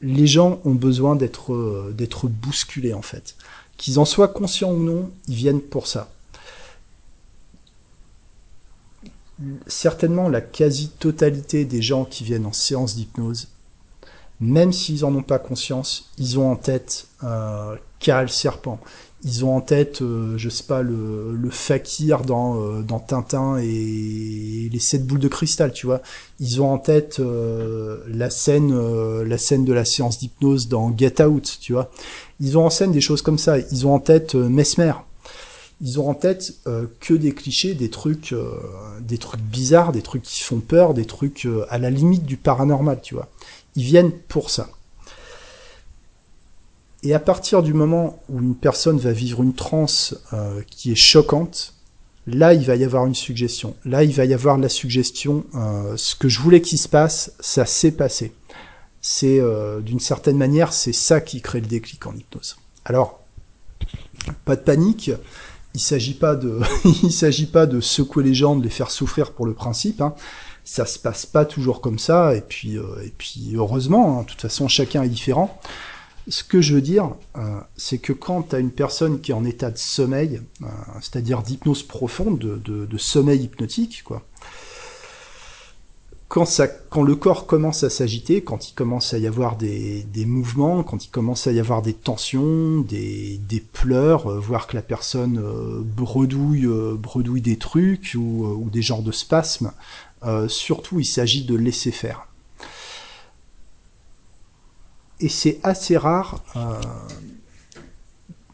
Les 0.00 0.26
gens 0.26 0.60
ont 0.64 0.74
besoin 0.74 1.16
d'être 1.16 1.54
euh, 1.54 1.92
d'être 1.96 2.28
bousculés 2.28 2.94
en 2.94 3.02
fait. 3.02 3.36
Qu'ils 3.76 3.98
en 3.98 4.04
soient 4.04 4.28
conscients 4.28 4.72
ou 4.72 4.82
non, 4.82 5.10
ils 5.28 5.34
viennent 5.34 5.60
pour 5.60 5.86
ça. 5.86 6.10
Certainement 9.66 10.28
la 10.28 10.40
quasi-totalité 10.40 11.64
des 11.64 11.82
gens 11.82 12.04
qui 12.04 12.22
viennent 12.22 12.46
en 12.46 12.52
séance 12.52 12.94
d'hypnose, 12.94 13.48
même 14.40 14.72
s'ils 14.72 15.04
en 15.04 15.14
ont 15.14 15.22
pas 15.22 15.38
conscience, 15.38 16.10
ils 16.18 16.38
ont 16.38 16.52
en 16.52 16.56
tête 16.56 17.08
euh, 17.24 17.76
Cal 17.98 18.28
Serpent, 18.28 18.78
ils 19.24 19.44
ont 19.44 19.56
en 19.56 19.62
tête, 19.62 20.02
euh, 20.02 20.36
je 20.36 20.50
sais 20.50 20.64
pas, 20.64 20.82
le, 20.82 21.34
le 21.34 21.50
fakir 21.50 22.22
dans, 22.22 22.60
euh, 22.60 22.82
dans 22.82 22.98
Tintin 22.98 23.56
et 23.56 24.68
les 24.70 24.78
sept 24.78 25.06
boules 25.06 25.18
de 25.18 25.28
cristal, 25.28 25.72
tu 25.72 25.86
vois. 25.86 26.02
Ils 26.40 26.60
ont 26.60 26.70
en 26.70 26.76
tête 26.76 27.20
euh, 27.20 28.00
la 28.06 28.28
scène, 28.28 28.74
la 29.22 29.38
scène 29.38 29.64
de 29.64 29.72
la 29.72 29.86
séance 29.86 30.18
d'hypnose 30.18 30.68
dans 30.68 30.94
Get 30.96 31.22
Out, 31.22 31.58
tu 31.60 31.72
vois. 31.72 31.90
Ils 32.38 32.58
ont 32.58 32.66
en 32.66 32.70
scène 32.70 32.92
des 32.92 33.00
choses 33.00 33.22
comme 33.22 33.38
ça. 33.38 33.58
Ils 33.58 33.86
ont 33.86 33.94
en 33.94 33.98
tête 33.98 34.34
Mesmer. 34.34 34.92
Ils 35.80 35.98
ont 35.98 36.08
en 36.08 36.14
tête 36.14 36.54
que 37.00 37.14
des 37.14 37.32
clichés, 37.32 37.74
des 37.74 37.90
trucs, 37.90 38.34
des 39.00 39.18
trucs 39.18 39.40
bizarres, 39.40 39.92
des 39.92 40.02
trucs 40.02 40.22
qui 40.22 40.42
font 40.42 40.60
peur, 40.60 40.94
des 40.94 41.04
trucs 41.04 41.48
à 41.68 41.78
la 41.78 41.90
limite 41.90 42.24
du 42.24 42.36
paranormal, 42.36 43.00
tu 43.02 43.14
vois. 43.14 43.28
Ils 43.76 43.84
viennent 43.84 44.12
pour 44.12 44.50
ça. 44.50 44.68
Et 47.04 47.12
à 47.12 47.20
partir 47.20 47.62
du 47.62 47.74
moment 47.74 48.18
où 48.30 48.40
une 48.40 48.54
personne 48.54 48.96
va 48.96 49.12
vivre 49.12 49.42
une 49.42 49.54
transe 49.54 50.16
euh, 50.32 50.62
qui 50.70 50.90
est 50.90 50.96
choquante, 50.96 51.74
là 52.26 52.54
il 52.54 52.64
va 52.64 52.76
y 52.76 52.84
avoir 52.84 53.04
une 53.04 53.14
suggestion. 53.14 53.76
Là 53.84 54.02
il 54.02 54.12
va 54.12 54.24
y 54.24 54.32
avoir 54.32 54.56
la 54.56 54.70
suggestion, 54.70 55.44
euh, 55.54 55.98
ce 55.98 56.16
que 56.16 56.30
je 56.30 56.40
voulais 56.40 56.62
qu'il 56.62 56.78
se 56.78 56.88
passe, 56.88 57.34
ça 57.40 57.66
s'est 57.66 57.92
passé. 57.92 58.32
C'est 59.02 59.38
euh, 59.38 59.80
d'une 59.80 60.00
certaine 60.00 60.38
manière, 60.38 60.72
c'est 60.72 60.94
ça 60.94 61.20
qui 61.20 61.42
crée 61.42 61.60
le 61.60 61.66
déclic 61.66 62.06
en 62.06 62.16
hypnose. 62.16 62.56
Alors, 62.86 63.20
pas 64.46 64.56
de 64.56 64.62
panique. 64.62 65.10
Il 65.74 65.80
s'agit 65.80 66.14
pas 66.14 66.36
de, 66.36 66.60
il 67.02 67.12
s'agit 67.12 67.46
pas 67.46 67.66
de 67.66 67.80
secouer 67.80 68.24
les 68.24 68.32
gens, 68.32 68.56
de 68.56 68.64
les 68.64 68.70
faire 68.70 68.90
souffrir 68.90 69.32
pour 69.32 69.44
le 69.44 69.52
principe. 69.52 70.00
Hein. 70.00 70.14
Ça 70.64 70.86
se 70.86 70.98
passe 70.98 71.26
pas 71.26 71.44
toujours 71.44 71.82
comme 71.82 71.98
ça. 71.98 72.34
Et 72.34 72.40
puis, 72.40 72.76
et 72.76 73.12
puis 73.18 73.52
heureusement, 73.54 74.20
hein, 74.20 74.22
de 74.22 74.28
toute 74.28 74.40
façon, 74.40 74.68
chacun 74.68 75.02
est 75.02 75.08
différent. 75.10 75.60
Ce 76.28 76.42
que 76.42 76.62
je 76.62 76.74
veux 76.74 76.80
dire, 76.80 77.10
euh, 77.36 77.60
c'est 77.76 77.98
que 77.98 78.12
quand 78.14 78.50
tu 78.50 78.56
as 78.56 78.58
une 78.58 78.70
personne 78.70 79.20
qui 79.20 79.32
est 79.32 79.34
en 79.34 79.44
état 79.44 79.70
de 79.70 79.76
sommeil, 79.76 80.40
euh, 80.62 80.66
c'est-à-dire 81.00 81.42
d'hypnose 81.42 81.82
profonde, 81.82 82.38
de, 82.38 82.98
sommeil 82.98 83.42
hypnotique, 83.42 84.02
quoi, 84.04 84.22
quand, 86.28 87.02
le 87.02 87.14
corps 87.14 87.46
commence 87.46 87.84
à 87.84 87.90
s'agiter, 87.90 88.42
quand 88.42 88.70
il 88.70 88.72
commence 88.72 89.12
à 89.12 89.18
y 89.18 89.26
avoir 89.26 89.56
des, 89.56 90.06
mouvements, 90.26 90.82
quand 90.82 91.04
il 91.04 91.10
commence 91.10 91.46
à 91.46 91.52
y 91.52 91.60
avoir 91.60 91.82
des 91.82 91.92
tensions, 91.92 92.80
des, 92.80 93.64
pleurs, 93.74 94.26
euh, 94.26 94.40
voir 94.40 94.66
que 94.66 94.76
la 94.76 94.82
personne 94.82 95.40
bredouille, 95.84 96.66
bredouille 96.94 97.42
des 97.42 97.58
trucs 97.58 98.16
ou, 98.16 98.68
des 98.72 98.82
genres 98.82 99.02
de 99.02 99.12
spasmes, 99.12 99.72
surtout 100.48 101.00
il 101.00 101.04
s'agit 101.04 101.44
de 101.44 101.54
laisser 101.54 101.90
faire 101.90 102.26
et 105.20 105.28
c'est 105.28 105.58
assez 105.62 105.96
rare. 105.96 106.42
Euh, 106.56 106.74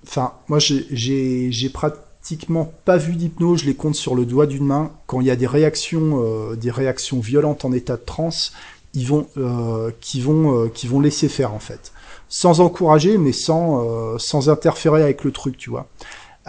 enfin, 0.07 0.35
moi, 0.49 0.59
j'ai 0.59 1.71
pratiquement 1.73 2.73
pas 2.85 2.97
vu 2.97 3.17
d'hypnose, 3.17 3.61
je 3.61 3.67
les 3.67 3.75
compte 3.75 3.95
sur 3.95 4.15
le 4.15 4.25
doigt 4.25 4.47
d'une 4.47 4.67
main. 4.67 4.93
Quand 5.07 5.21
il 5.21 5.27
y 5.27 5.31
a 5.31 5.37
des 5.37 5.47
réactions, 5.47 6.23
euh, 6.23 6.57
des 6.57 6.71
réactions 6.71 7.21
violentes 7.21 7.65
en 7.65 7.73
état 7.73 7.97
de 7.97 8.05
transe, 8.05 8.53
ils 8.95 9.07
vont, 9.07 9.27
euh, 9.37 9.91
qui 10.01 10.21
vont, 10.21 10.69
qui 10.69 10.87
vont 10.87 11.01
laisser 11.01 11.29
faire 11.29 11.55
en 11.55 11.61
fait. 11.61 11.93
sans 12.29 12.61
encourager, 12.61 13.19
mais 13.19 13.33
sans 13.33 14.19
sans 14.19 14.49
interférer 14.51 15.03
avec 15.03 15.25
le 15.25 15.33
truc, 15.33 15.57
tu 15.57 15.71
vois 15.71 15.89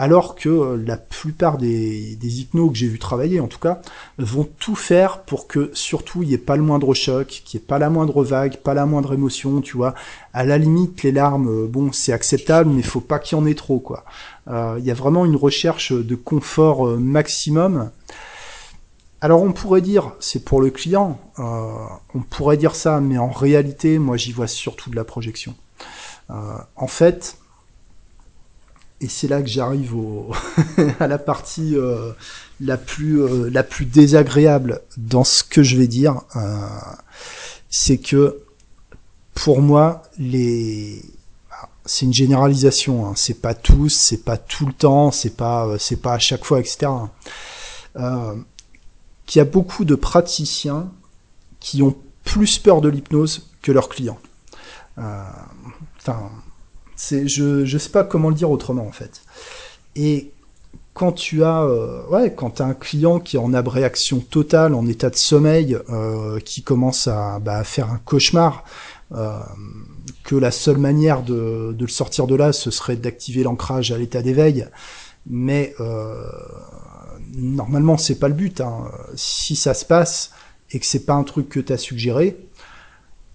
alors 0.02 0.34
que 0.34 0.50
euh, 0.50 0.84
la 0.84 0.98
plupart 0.98 1.60
des, 1.60 2.18
hypnos 2.24 2.72
que 2.72 2.76
j'ai 2.76 2.88
vu 2.88 2.98
travailler, 2.98 3.40
en 3.40 3.46
tout 3.46 3.60
cas, 3.60 3.84
vont 4.18 4.50
tout 4.58 4.74
faire 4.74 5.22
pour 5.22 5.46
que 5.46 5.70
surtout 5.76 6.24
il 6.24 6.30
n'y 6.30 6.34
ait 6.34 6.40
pas 6.40 6.58
le 6.58 6.64
moindre 6.64 6.96
choc, 6.96 7.28
qu'il 7.46 7.60
n'y 7.60 7.64
ait 7.64 7.68
pas 7.68 7.78
la 7.78 7.92
moindre 7.92 8.24
vague, 8.24 8.58
pas 8.58 8.74
la 8.74 8.88
moindre 8.88 9.14
émotion, 9.14 9.62
tu 9.62 9.78
vois. 9.78 9.94
À 10.34 10.44
la 10.44 10.58
limite, 10.58 11.04
les 11.04 11.12
larmes, 11.12 11.50
euh, 11.50 11.68
bon, 11.68 11.92
c'est 11.92 12.14
acceptable, 12.14 12.72
mais 12.72 12.80
il 12.80 12.86
faut 12.86 13.00
pas 13.00 13.20
qu'il 13.20 13.38
y 13.38 13.42
en 13.42 13.46
ait 13.46 13.54
trop, 13.54 13.78
quoi. 13.78 14.04
Euh, 14.48 14.78
il 14.80 14.86
y 14.86 14.90
a 14.90 14.96
vraiment 14.96 15.24
une 15.24 15.36
recherche 15.36 15.94
de 15.94 16.16
confort 16.16 16.88
maximum. 16.98 17.92
Alors 19.22 19.44
on 19.44 19.52
pourrait 19.52 19.82
dire, 19.82 20.14
c'est 20.20 20.44
pour 20.44 20.62
le 20.62 20.72
client, 20.72 21.20
on 21.38 22.22
pourrait 22.28 22.58
dire 22.58 22.74
ça, 22.74 23.00
mais 23.02 23.20
en 23.20 23.30
réalité, 23.30 24.00
moi 24.00 24.18
j'y 24.18 24.32
vois 24.32 24.48
surtout 24.48 24.90
de 24.90 24.96
la 24.96 25.04
projection. 25.04 25.54
en 26.30 26.88
fait, 26.88 27.38
et 29.02 29.08
c'est 29.08 29.28
là 29.28 29.42
que 29.42 29.48
j'arrive 29.48 29.96
à 31.00 31.08
la 31.08 31.18
partie 31.18 31.76
euh, 31.76 32.12
la 32.62 32.78
plus 32.78 33.22
euh, 33.22 33.50
la 33.50 33.64
plus 33.64 33.86
désagréable 33.86 34.82
dans 34.96 35.24
ce 35.24 35.44
que 35.44 35.64
je 35.64 35.76
vais 35.76 35.88
dire, 35.88 36.22
euh, 36.36 36.68
c'est 37.70 37.98
que 37.98 38.44
pour 39.34 39.62
moi 39.62 40.04
les 40.20 41.02
c'est 41.86 42.06
une 42.06 42.14
généralisation, 42.14 43.08
hein, 43.08 43.14
c'est 43.16 43.42
pas 43.42 43.56
tous, 43.56 43.90
c'est 43.90 44.24
pas 44.24 44.38
tout 44.38 44.68
le 44.68 44.74
temps, 44.74 45.12
c'est 45.12 45.36
pas 45.36 45.76
c'est 45.80 46.02
pas 46.02 46.14
à 46.14 46.20
chaque 46.20 46.46
fois, 46.46 46.60
etc. 46.60 46.92
qu'il 49.26 49.40
y 49.40 49.42
a 49.42 49.46
beaucoup 49.46 49.84
de 49.84 49.96
praticiens 49.96 50.92
qui 51.60 51.82
ont 51.82 51.96
plus 52.24 52.60
peur 52.60 52.82
de 52.82 52.90
l'hypnose 52.90 53.50
que 53.64 53.72
leurs 53.72 53.90
clients. 53.90 54.20
Enfin, 54.98 56.30
je 57.10 57.66
je 57.66 57.78
sais 57.78 57.90
pas 57.90 58.04
comment 58.04 58.30
le 58.30 58.36
dire 58.36 58.52
autrement 58.52 58.86
en 58.86 58.92
fait. 58.92 59.22
Et 59.96 60.32
quand 60.94 61.12
tu 61.14 61.44
as 61.44 61.64
euh, 61.64 62.06
ouais 62.10 62.34
quand 62.34 62.62
un 62.62 62.74
client 62.74 63.20
qui 63.20 63.38
est 63.38 63.40
en 63.40 63.54
abréaction 63.54 64.20
totale, 64.20 64.74
en 64.74 64.86
état 64.88 65.10
de 65.10 65.16
sommeil, 65.16 65.78
euh, 65.90 66.40
qui 66.40 66.64
commence 66.64 67.08
à, 67.08 67.40
bah, 67.40 67.64
faire 67.64 67.90
un 67.92 67.98
cauchemar, 67.98 68.66
euh, 69.14 69.40
que 70.24 70.36
la 70.36 70.52
seule 70.52 70.78
manière 70.78 71.24
de, 71.24 71.76
le 71.78 71.88
sortir 71.88 72.28
de 72.28 72.36
là, 72.36 72.54
ce 72.54 72.72
serait 72.72 72.96
d'activer 72.96 73.44
l'ancrage 73.44 73.92
à 73.92 73.98
l'état 73.98 74.22
d'éveil, 74.22 74.68
mais 75.26 75.76
normalement 77.36 77.98
c'est 77.98 78.20
pas 78.20 78.28
le 78.28 78.34
but. 78.34 78.62
Hein. 78.62 78.92
Si 79.16 79.56
ça 79.56 79.74
se 79.74 79.86
passe 79.86 80.32
et 80.72 80.80
que 80.80 80.86
c'est 80.86 81.06
pas 81.06 81.14
un 81.14 81.24
truc 81.24 81.50
que 81.50 81.60
tu 81.60 81.74
as 81.74 81.78
suggéré, 81.78 82.38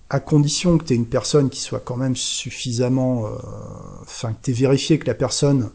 à 0.09 0.21
condition 0.21 0.79
que 0.79 0.85
tu 0.85 0.93
aies 0.93 0.97
une 0.97 1.07
personne 1.07 1.51
qui 1.51 1.61
soit 1.61 1.81
quand 1.81 1.97
même 1.97 2.17
suffisamment... 2.17 3.27
Euh, 3.27 3.31
enfin, 4.03 4.33
que 4.33 4.39
tu 4.45 4.51
aies 4.51 4.55
vérifié 4.55 4.99
que 4.99 5.07
la 5.07 5.15
personne 5.15 5.71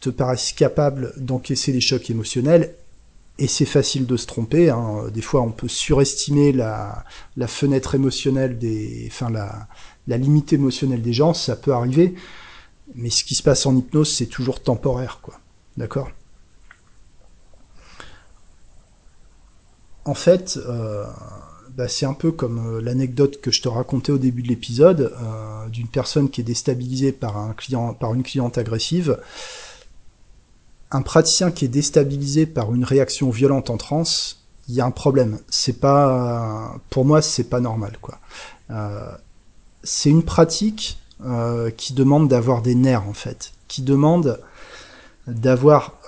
te 0.00 0.10
paraisse 0.10 0.52
capable 0.52 1.14
d'encaisser 1.16 1.72
les 1.72 1.80
chocs 1.80 2.10
émotionnels, 2.10 2.74
et 3.38 3.48
c'est 3.48 3.64
facile 3.64 4.06
de 4.06 4.16
se 4.16 4.26
tromper. 4.26 4.70
Hein. 4.70 5.08
Des 5.12 5.22
fois, 5.22 5.40
on 5.40 5.50
peut 5.50 5.68
surestimer 5.68 6.52
la, 6.52 7.04
fenêtre 7.46 7.94
émotionnelle 7.94 8.58
des... 8.58 9.08
Enfin, 9.10 9.30
la, 9.30 9.66
la 10.06 10.18
limite 10.18 10.52
émotionnelle 10.52 11.02
des 11.02 11.12
gens, 11.12 11.34
ça 11.34 11.56
peut 11.56 11.72
arriver. 11.72 12.14
Mais 12.94 13.10
ce 13.10 13.24
qui 13.24 13.34
se 13.34 13.42
passe 13.42 13.64
en 13.66 13.76
hypnose, 13.76 14.14
c'est 14.14 14.26
toujours 14.26 14.62
temporaire, 14.62 15.20
quoi. 15.22 15.40
D'accord? 15.76 16.10
En 20.04 20.14
fait... 20.14 20.58
Euh, 20.58 21.06
bah, 21.76 21.88
c'est 21.88 22.06
un 22.06 22.14
peu 22.14 22.30
comme 22.30 22.76
euh, 22.76 22.80
l'anecdote 22.80 23.40
que 23.40 23.50
je 23.50 23.60
te 23.60 23.68
racontais 23.68 24.12
au 24.12 24.18
début 24.18 24.42
de 24.42 24.48
l'épisode 24.48 25.12
euh, 25.20 25.68
d'une 25.68 25.88
personne 25.88 26.30
qui 26.30 26.40
est 26.40 26.44
déstabilisée 26.44 27.10
par 27.10 27.36
un 27.36 27.52
client, 27.52 27.94
par 27.94 28.14
une 28.14 28.22
cliente 28.22 28.58
agressive. 28.58 29.18
Un 30.92 31.02
praticien 31.02 31.50
qui 31.50 31.64
est 31.64 31.68
déstabilisé 31.68 32.46
par 32.46 32.72
une 32.72 32.84
réaction 32.84 33.30
violente 33.30 33.70
en 33.70 33.76
transe, 33.76 34.44
il 34.68 34.76
y 34.76 34.80
a 34.80 34.86
un 34.86 34.92
problème. 34.92 35.40
C'est 35.48 35.80
pas, 35.80 36.76
pour 36.90 37.04
moi, 37.04 37.20
c'est 37.20 37.50
pas 37.50 37.58
normal. 37.58 37.98
Euh, 38.70 39.10
c'est 39.82 40.10
une 40.10 40.22
pratique 40.22 40.98
qui 41.76 41.94
demande 41.94 42.28
d'avoir 42.28 42.62
des 42.62 42.74
nerfs, 42.74 43.08
en 43.08 43.14
fait, 43.14 43.52
qui 43.66 43.82
demande 43.82 44.40
d'avoir. 45.26 45.98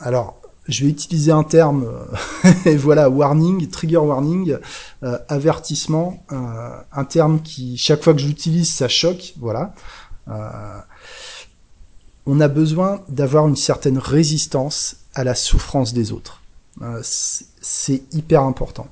Alors, 0.00 0.41
je 0.68 0.84
vais 0.84 0.90
utiliser 0.90 1.32
un 1.32 1.42
terme, 1.42 1.84
euh, 1.84 2.50
et 2.66 2.76
voilà, 2.76 3.10
warning, 3.10 3.68
trigger 3.68 3.98
warning, 3.98 4.56
euh, 5.02 5.18
avertissement, 5.28 6.24
euh, 6.32 6.70
un 6.92 7.04
terme 7.04 7.42
qui, 7.42 7.76
chaque 7.76 8.02
fois 8.02 8.14
que 8.14 8.20
je 8.20 8.26
l'utilise, 8.26 8.72
ça 8.72 8.88
choque, 8.88 9.34
voilà. 9.38 9.74
on 12.26 12.40
a 12.40 12.48
besoin 12.48 13.00
d'avoir 13.08 13.48
une 13.48 13.56
certaine 13.56 13.98
résistance 13.98 14.96
à 15.14 15.24
la 15.24 15.34
souffrance 15.34 15.92
des 15.92 16.12
autres. 16.12 16.42
c'est 17.02 18.02
hyper 18.12 18.42
important. 18.42 18.88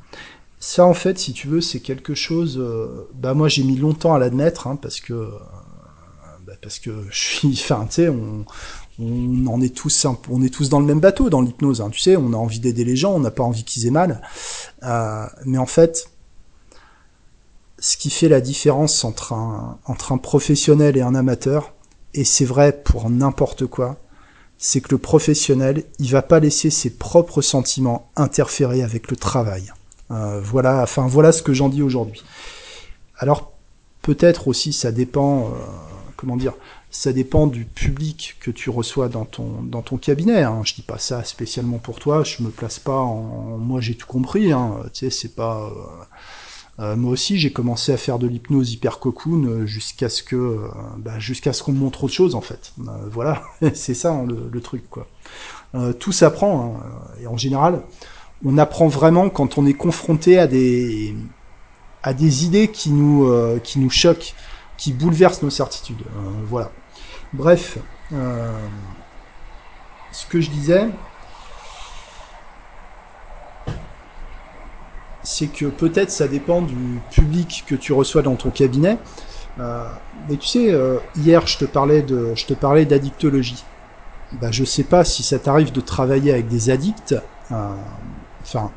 Ça, 0.58 0.84
en 0.84 0.92
fait, 0.92 1.18
si 1.18 1.32
tu 1.32 1.48
veux, 1.48 1.62
c'est 1.62 1.80
quelque 1.80 2.14
chose. 2.14 2.60
bah 3.14 3.32
moi, 3.32 3.48
j'ai 3.48 3.62
mis 3.62 3.76
longtemps 3.76 4.14
à 4.14 4.18
l'admettre, 4.18 4.66
hein, 4.66 4.76
parce 4.76 5.00
que 5.00 5.30
bah, 6.50 6.56
parce 6.60 6.80
que 6.80 6.90
je 7.10 7.18
suis, 7.18 7.52
enfin, 7.52 7.86
tu 7.86 7.94
sais, 7.94 8.08
on, 8.08 8.44
on 9.00 9.60
est 9.62 9.74
tous 9.74 10.68
dans 10.68 10.80
le 10.80 10.86
même 10.86 11.00
bateau 11.00 11.30
dans 11.30 11.40
l'hypnose 11.40 11.80
hein, 11.80 11.90
tu 11.90 12.00
sais 12.00 12.16
on 12.16 12.32
a 12.32 12.36
envie 12.36 12.60
d'aider 12.60 12.84
les 12.84 12.96
gens 12.96 13.12
on 13.12 13.20
n'a 13.20 13.30
pas 13.30 13.42
envie 13.42 13.64
qu'ils 13.64 13.86
aient 13.86 13.90
mal. 13.90 14.20
Euh, 14.82 15.26
mais 15.44 15.58
en 15.58 15.66
fait 15.66 16.10
ce 17.78 17.96
qui 17.96 18.10
fait 18.10 18.28
la 18.28 18.40
différence 18.40 19.04
entre 19.04 19.32
un 19.32 19.78
entre 19.86 20.12
un 20.12 20.18
professionnel 20.18 20.96
et 20.96 21.00
un 21.00 21.14
amateur 21.14 21.72
et 22.14 22.24
c'est 22.24 22.44
vrai 22.44 22.72
pour 22.72 23.08
n'importe 23.10 23.66
quoi 23.66 23.96
c'est 24.58 24.82
que 24.82 24.90
le 24.90 24.98
professionnel 24.98 25.84
il 25.98 26.10
va 26.10 26.22
pas 26.22 26.38
laisser 26.38 26.70
ses 26.70 26.90
propres 26.90 27.40
sentiments 27.40 28.10
interférer 28.16 28.82
avec 28.82 29.10
le 29.10 29.16
travail. 29.16 29.72
Euh, 30.10 30.40
voilà 30.42 30.82
enfin 30.82 31.06
voilà 31.06 31.32
ce 31.32 31.42
que 31.42 31.54
j'en 31.54 31.68
dis 31.68 31.82
aujourd'hui. 31.82 32.22
Alors 33.16 33.52
peut-être 34.02 34.48
aussi 34.48 34.72
ça 34.72 34.92
dépend 34.92 35.44
euh, 35.44 35.52
comment 36.16 36.36
dire 36.36 36.54
ça 36.90 37.12
dépend 37.12 37.46
du 37.46 37.64
public 37.64 38.36
que 38.40 38.50
tu 38.50 38.68
reçois 38.68 39.08
dans 39.08 39.24
ton 39.24 39.62
dans 39.62 39.82
ton 39.82 39.96
cabinet. 39.96 40.42
Hein. 40.42 40.62
Je 40.64 40.74
dis 40.74 40.82
pas 40.82 40.98
ça 40.98 41.22
spécialement 41.22 41.78
pour 41.78 42.00
toi. 42.00 42.24
Je 42.24 42.42
me 42.42 42.50
place 42.50 42.80
pas 42.80 42.98
en 42.98 43.58
moi 43.58 43.80
j'ai 43.80 43.94
tout 43.94 44.08
compris. 44.08 44.50
Hein. 44.52 44.78
Tu 44.92 45.06
sais 45.06 45.10
c'est 45.10 45.36
pas 45.36 45.70
euh, 45.70 46.82
euh, 46.82 46.96
moi 46.96 47.12
aussi 47.12 47.38
j'ai 47.38 47.52
commencé 47.52 47.92
à 47.92 47.96
faire 47.96 48.18
de 48.18 48.26
l'hypnose 48.26 48.72
hyper 48.72 48.98
cocoon 48.98 49.44
euh, 49.44 49.66
jusqu'à 49.66 50.08
ce 50.08 50.24
que 50.24 50.58
bah, 50.98 51.18
jusqu'à 51.20 51.52
ce 51.52 51.62
qu'on 51.62 51.72
montre 51.72 52.04
autre 52.04 52.12
chose 52.12 52.34
en 52.34 52.40
fait. 52.40 52.72
voilà 53.10 53.42
c'est 53.74 53.94
ça 53.94 54.12
hein, 54.12 54.26
le, 54.26 54.60
truc 54.60 54.90
quoi. 54.90 55.06
tout 56.00 56.12
s'apprend 56.12 56.76
hein. 56.76 57.22
et 57.22 57.28
en 57.28 57.36
général 57.36 57.82
on 58.44 58.58
apprend 58.58 58.88
vraiment 58.88 59.30
quand 59.30 59.58
on 59.58 59.66
est 59.66 59.74
confronté 59.74 60.38
à 60.38 60.48
des 60.48 61.14
à 62.02 62.14
des 62.14 62.46
idées 62.46 62.68
qui 62.68 62.90
nous 62.90 63.30
qui 63.62 63.78
nous 63.78 63.90
choquent 63.90 64.34
qui 64.76 64.92
bouleversent 64.92 65.42
nos 65.42 65.50
certitudes. 65.50 66.02
voilà. 66.46 66.72
Bref, 67.32 67.78
euh, 68.12 68.50
ce 70.12 70.26
que 70.26 70.40
je 70.40 70.50
disais, 70.50 70.88
c'est 75.22 75.46
que 75.46 75.66
peut-être 75.66 76.10
ça 76.10 76.26
dépend 76.26 76.60
du 76.60 77.00
public 77.10 77.64
que 77.68 77.76
tu 77.76 77.92
reçois 77.92 78.22
dans 78.22 78.34
ton 78.34 78.50
cabinet. 78.50 78.98
Euh, 79.58 79.84
mais 80.28 80.36
tu 80.36 80.46
sais, 80.48 80.72
euh, 80.72 80.98
hier 81.16 81.46
je 81.46 81.58
te 81.58 81.64
parlais 81.64 82.02
de, 82.02 82.34
je 82.34 82.46
te 82.46 82.84
d'addictologie. 82.84 83.64
Bah, 84.32 84.50
je 84.50 84.64
sais 84.64 84.84
pas 84.84 85.04
si 85.04 85.22
ça 85.22 85.38
t'arrive 85.38 85.72
de 85.72 85.80
travailler 85.80 86.32
avec 86.32 86.48
des 86.48 86.70
addicts. 86.70 87.14
Enfin, 88.42 88.72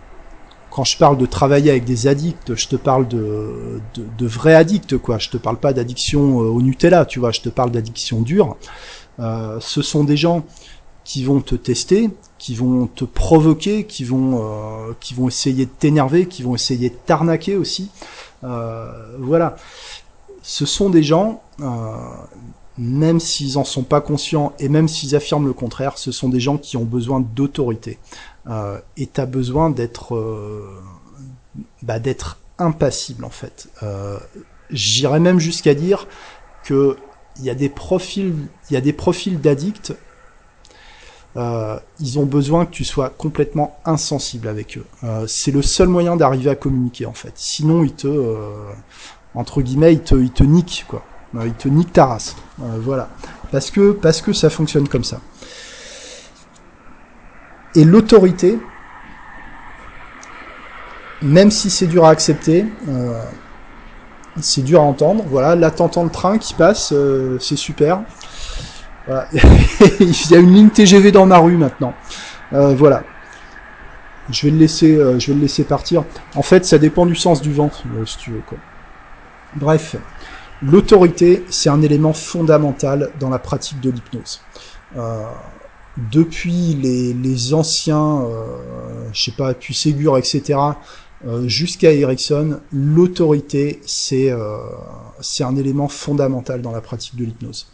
quand 0.74 0.84
je 0.84 0.98
parle 0.98 1.20
de 1.20 1.28
travailler 1.28 1.70
avec 1.70 1.84
des 1.84 2.08
addicts, 2.08 2.56
je 2.56 2.68
te 2.68 2.76
parle 2.76 3.08
de, 3.08 3.80
de, 3.94 4.26
vrais 4.26 4.56
addicts, 4.56 4.98
quoi. 4.98 5.20
Je 5.20 5.30
te 5.30 5.38
parle 5.38 5.58
pas 5.58 5.72
d'addiction 5.72 6.42
euh, 6.42 6.46
au 6.46 6.64
Nutella, 6.64 7.06
tu 7.06 7.20
vois. 7.20 7.30
Je 7.30 7.42
te 7.42 7.50
parle 7.50 7.70
d'addiction 7.70 8.22
dure. 8.22 8.58
Euh, 9.20 9.60
ce 9.60 9.84
sont 9.84 10.04
des 10.04 10.18
gens 10.18 10.44
qui 11.04 11.24
vont 11.26 11.42
te 11.42 11.54
tester, 11.54 12.10
qui 12.40 12.56
vont 12.56 12.88
te 12.88 13.06
provoquer, 13.06 13.86
qui 13.86 14.04
vont, 14.04 14.42
euh, 14.42 14.94
qui 15.00 15.14
vont 15.14 15.28
essayer 15.28 15.68
de 15.68 15.72
t'énerver, 15.78 16.26
qui 16.26 16.42
vont 16.42 16.56
essayer 16.56 16.90
de 16.90 16.98
t'arnaquer 17.06 17.56
aussi. 17.56 17.92
voilà. 18.42 19.56
Ce 20.42 20.66
sont 20.66 20.90
des 20.90 21.04
gens, 21.04 21.44
même 22.80 23.20
s'ils 23.20 23.60
en 23.60 23.64
sont 23.64 23.84
pas 23.84 24.02
conscients 24.02 24.54
et 24.60 24.70
même 24.70 24.88
s'ils 24.88 25.16
affirment 25.16 25.46
le 25.46 25.54
contraire, 25.54 26.00
ce 26.00 26.12
sont 26.12 26.30
des 26.30 26.40
gens 26.40 26.58
qui 26.58 26.78
ont 26.78 26.84
besoin 26.84 27.22
d'autorité. 27.22 28.00
Euh, 28.48 28.80
et 28.98 29.08
t'as 29.08 29.26
besoin 29.26 29.70
d'être 29.70 30.16
euh, 30.16 30.82
bah, 31.82 32.00
d'être 32.00 32.40
impassible 32.60 33.26
en 33.26 33.30
fait. 33.30 33.68
Euh, 33.84 34.20
J'irais 34.70 35.20
même 35.20 35.40
jusqu'à 35.40 35.74
dire 35.76 36.08
que 36.64 36.98
il 37.38 37.46
y 37.46 37.50
a 37.50 37.56
des 37.56 37.70
profils, 37.70 38.36
il 38.70 38.74
y 38.74 38.78
a 38.78 38.82
des 38.82 38.94
profils 38.94 39.40
d'addicts. 39.40 39.94
Euh, 41.36 41.80
ils 42.00 42.20
ont 42.20 42.26
besoin 42.26 42.66
que 42.66 42.72
tu 42.72 42.84
sois 42.84 43.10
complètement 43.10 43.80
insensible 43.86 44.48
avec 44.48 44.78
eux. 44.78 44.86
Euh, 45.04 45.26
c'est 45.26 45.52
le 45.52 45.64
seul 45.64 45.88
moyen 45.88 46.16
d'arriver 46.16 46.50
à 46.52 46.56
communiquer 46.56 47.08
en 47.08 47.14
fait. 47.14 47.34
Sinon, 47.36 47.84
ils 47.84 47.94
te, 47.94 48.08
entre 49.34 49.62
guillemets, 49.62 49.94
il 49.94 50.02
te, 50.02 50.14
il 50.16 50.32
te 50.32 50.44
nique, 50.44 50.86
quoi. 50.88 51.04
Il 51.44 51.54
te 51.54 51.68
nique 51.68 51.92
ta 51.92 52.06
race. 52.06 52.36
voilà. 52.60 53.10
Parce 53.52 53.72
que, 53.72 53.92
parce 53.94 54.22
que 54.22 54.32
ça 54.32 54.52
fonctionne 54.52 54.88
comme 54.88 55.04
ça. 55.04 55.20
Et 57.76 57.84
l'autorité, 57.86 58.60
même 61.24 61.50
si 61.50 61.70
c'est 61.70 61.88
dur 61.88 62.06
à 62.06 62.10
accepter, 62.10 62.66
euh, 62.88 63.20
c'est 64.40 64.62
dur 64.62 64.82
à 64.82 64.84
entendre. 64.84 65.24
Voilà, 65.28 65.56
là 65.56 65.72
le 65.72 66.10
train 66.10 66.38
qui 66.38 66.54
passe, 66.54 66.92
euh, 66.94 67.40
c'est 67.40 67.56
super. 67.56 68.02
Voilà. 69.08 69.28
Il 70.00 70.32
y 70.32 70.36
a 70.36 70.40
une 70.40 70.54
ligne 70.54 70.70
TGV 70.70 71.12
dans 71.12 71.26
ma 71.26 71.40
rue 71.40 71.58
maintenant. 71.58 71.94
Euh, 72.54 72.76
voilà. 72.76 73.04
Je 74.30 74.46
vais 74.46 74.52
le 74.52 74.60
laisser, 74.60 74.96
je 74.96 75.28
vais 75.28 75.34
le 75.34 75.42
laisser 75.42 75.66
partir. 75.66 76.06
En 76.36 76.44
fait, 76.44 76.66
ça 76.66 76.78
dépend 76.78 77.06
du 77.06 77.16
sens 77.16 77.42
du 77.42 77.52
vent, 77.52 77.70
si 78.06 78.18
tu 78.18 78.32
veux. 78.32 78.42
Bref, 79.56 79.98
l'autorité, 80.62 81.44
c'est 81.50 81.70
un 81.70 81.82
élément 81.82 82.14
fondamental 82.14 83.12
dans 83.20 83.30
la 83.30 83.40
pratique 83.40 83.82
de 83.82 83.90
l'hypnose 83.90 84.42
depuis 85.98 86.74
les, 86.76 87.14
les 87.14 87.54
anciens, 87.54 88.24
euh, 88.24 89.10
je 89.14 89.24
sais 89.24 89.32
pas, 89.32 89.54
puis 89.54 89.74
Ségur, 89.74 90.18
etc., 90.18 90.58
euh, 91.26 91.48
jusqu'à 91.48 91.94
Ericsson, 91.94 92.60
l'autorité, 92.72 93.80
c'est 93.86 94.30
euh, 94.30 94.58
c'est 95.22 95.44
un 95.44 95.56
élément 95.56 95.88
fondamental 95.88 96.62
dans 96.62 96.72
la 96.72 96.82
pratique 96.82 97.16
de 97.16 97.24
l'hypnose. 97.24 97.72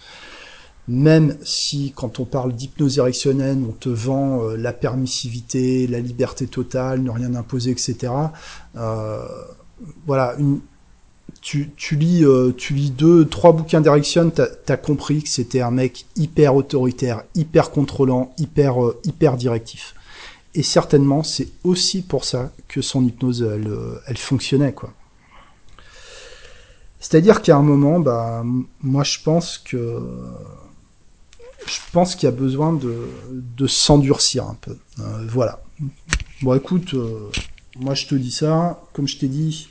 Même 0.88 1.38
si, 1.44 1.94
quand 1.96 2.20
on 2.20 2.26
parle 2.26 2.54
d'hypnose 2.54 2.98
ericksonienne, 2.98 3.66
on 3.68 3.74
te 3.74 3.90
vend 3.90 4.44
euh, 4.44 4.56
la 4.56 4.74
permissivité, 4.74 5.88
la 5.88 6.00
liberté 6.00 6.48
totale, 6.48 7.02
ne 7.02 7.10
rien 7.10 7.34
imposer, 7.36 7.72
etc. 7.72 8.12
voilà, 10.06 10.36
une, 10.38 10.60
tu, 11.42 11.72
tu, 11.76 11.96
lis, 11.96 12.24
euh, 12.24 12.54
tu 12.56 12.74
lis 12.74 12.92
deux, 12.92 13.28
trois 13.28 13.54
bouquins 13.54 13.82
d'Erickson, 13.82 14.32
t'as 14.34 14.48
as 14.68 14.78
compris 14.78 15.24
que 15.24 15.30
c'était 15.30 15.62
un 15.62 15.72
mec 15.72 16.06
hyper 16.16 16.56
autoritaire, 16.56 17.24
hyper 17.36 17.72
contrôlant, 17.72 18.34
hyper, 18.38 18.84
euh, 18.84 19.00
hyper 19.04 19.38
directif. 19.38 19.96
Et 20.56 20.64
certainement, 20.64 21.24
c'est 21.24 21.50
aussi 21.64 22.02
pour 22.02 22.26
ça 22.26 22.52
que 22.68 22.82
son 22.82 23.06
hypnose, 23.06 23.44
elle, 23.44 23.68
euh, 23.68 24.16
fonctionnait, 24.16 24.74
quoi. 24.74 24.94
C'est-à-dire 27.00 27.42
qu'à 27.42 27.56
un 27.56 27.62
moment, 27.62 28.00
bah, 28.00 28.44
moi, 28.82 29.04
je 29.04 29.20
pense 29.24 29.58
que 29.58 30.02
je 31.66 31.78
pense 31.94 32.16
qu'il 32.16 32.28
y 32.28 32.32
a 32.32 32.36
besoin 32.36 32.74
de, 32.74 33.08
de 33.32 33.68
s'endurcir 33.68 34.46
un 34.46 34.58
peu. 34.60 34.76
voilà. 35.30 35.62
Bon, 36.42 36.56
écoute, 36.56 36.94
moi, 37.78 37.94
je 37.94 38.08
te 38.08 38.16
dis 38.16 38.32
ça. 38.32 38.82
Comme 38.92 39.08
je 39.08 39.18
t'ai 39.18 39.30
dit, 39.30 39.70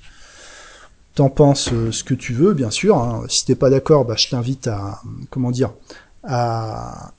t'en 1.19 1.31
penses 1.31 1.73
euh, 1.73 1.91
ce 1.91 2.05
que 2.05 2.15
tu 2.15 2.33
veux, 2.33 2.55
bien 2.55 2.71
sûr. 2.71 2.97
Hein. 2.97 3.25
Si 3.29 3.45
t'es 3.45 3.57
pas 3.57 3.71
d'accord, 3.71 4.05
bah, 4.05 4.15
je 4.17 4.29
t'invite 4.29 4.69
à, 4.69 5.03
comment 5.31 5.51
dire, 5.51 5.73
à, 6.23 7.13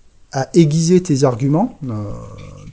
aiguiser 0.54 1.04
tes 1.04 1.26
arguments. 1.26 1.78
Euh, 1.84 2.14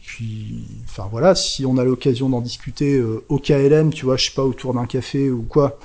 puis, 0.04 0.68
enfin 0.84 1.08
voilà, 1.10 1.34
si 1.34 1.66
on 1.66 1.78
a 1.78 1.84
l'occasion 1.84 2.28
d'en 2.28 2.40
discuter 2.40 2.96
euh, 2.96 3.24
au 3.28 3.38
KLM, 3.38 3.92
tu 3.92 4.04
vois, 4.04 4.16
je 4.16 4.26
sais 4.26 4.34
pas, 4.36 4.44
autour 4.44 4.72
d'un 4.74 4.86
café 4.86 5.30
ou 5.30 5.42
quoi, 5.42 5.78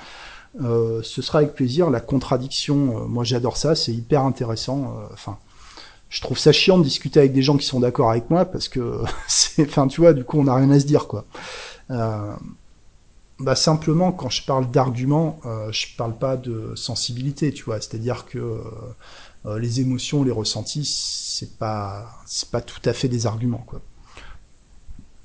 ce 0.59 1.21
sera 1.21 1.39
avec 1.39 1.55
plaisir. 1.55 1.89
La 1.89 2.01
contradiction, 2.01 3.07
moi 3.07 3.23
j'adore 3.23 3.57
ça, 3.57 3.73
c'est 3.73 3.93
hyper 3.93 4.23
intéressant. 4.23 4.93
Enfin, 5.13 5.37
je 6.09 6.21
trouve 6.21 6.37
ça 6.37 6.51
chiant 6.51 6.77
de 6.77 6.83
discuter 6.83 7.19
avec 7.19 7.31
des 7.31 7.41
gens 7.41 7.55
qui 7.55 7.65
sont 7.65 7.79
d'accord 7.79 8.11
avec 8.11 8.29
moi 8.29 8.43
parce 8.43 8.67
que 8.67 9.01
enfin 9.61 9.87
tu 9.87 10.01
vois, 10.01 10.11
du 10.11 10.25
coup 10.25 10.39
on 10.39 10.43
n'a 10.43 10.55
rien 10.55 10.69
à 10.69 10.79
se 10.79 10.85
dire 10.85 11.07
quoi. 11.07 11.25
Bah 13.41 13.55
simplement, 13.55 14.11
quand 14.11 14.29
je 14.29 14.45
parle 14.45 14.69
d'argument, 14.69 15.39
euh, 15.45 15.71
je 15.71 15.87
parle 15.97 16.15
pas 16.15 16.37
de 16.37 16.73
sensibilité, 16.75 17.51
tu 17.51 17.63
vois. 17.63 17.81
C'est-à-dire 17.81 18.25
que 18.27 18.37
euh, 18.37 18.59
euh, 19.47 19.57
les 19.57 19.81
émotions, 19.81 20.23
les 20.23 20.31
ressentis, 20.31 20.85
c'est 20.85 21.57
pas, 21.57 22.21
c'est 22.27 22.51
pas 22.51 22.61
tout 22.61 22.81
à 22.85 22.93
fait 22.93 23.07
des 23.07 23.25
arguments, 23.25 23.63
quoi. 23.65 23.81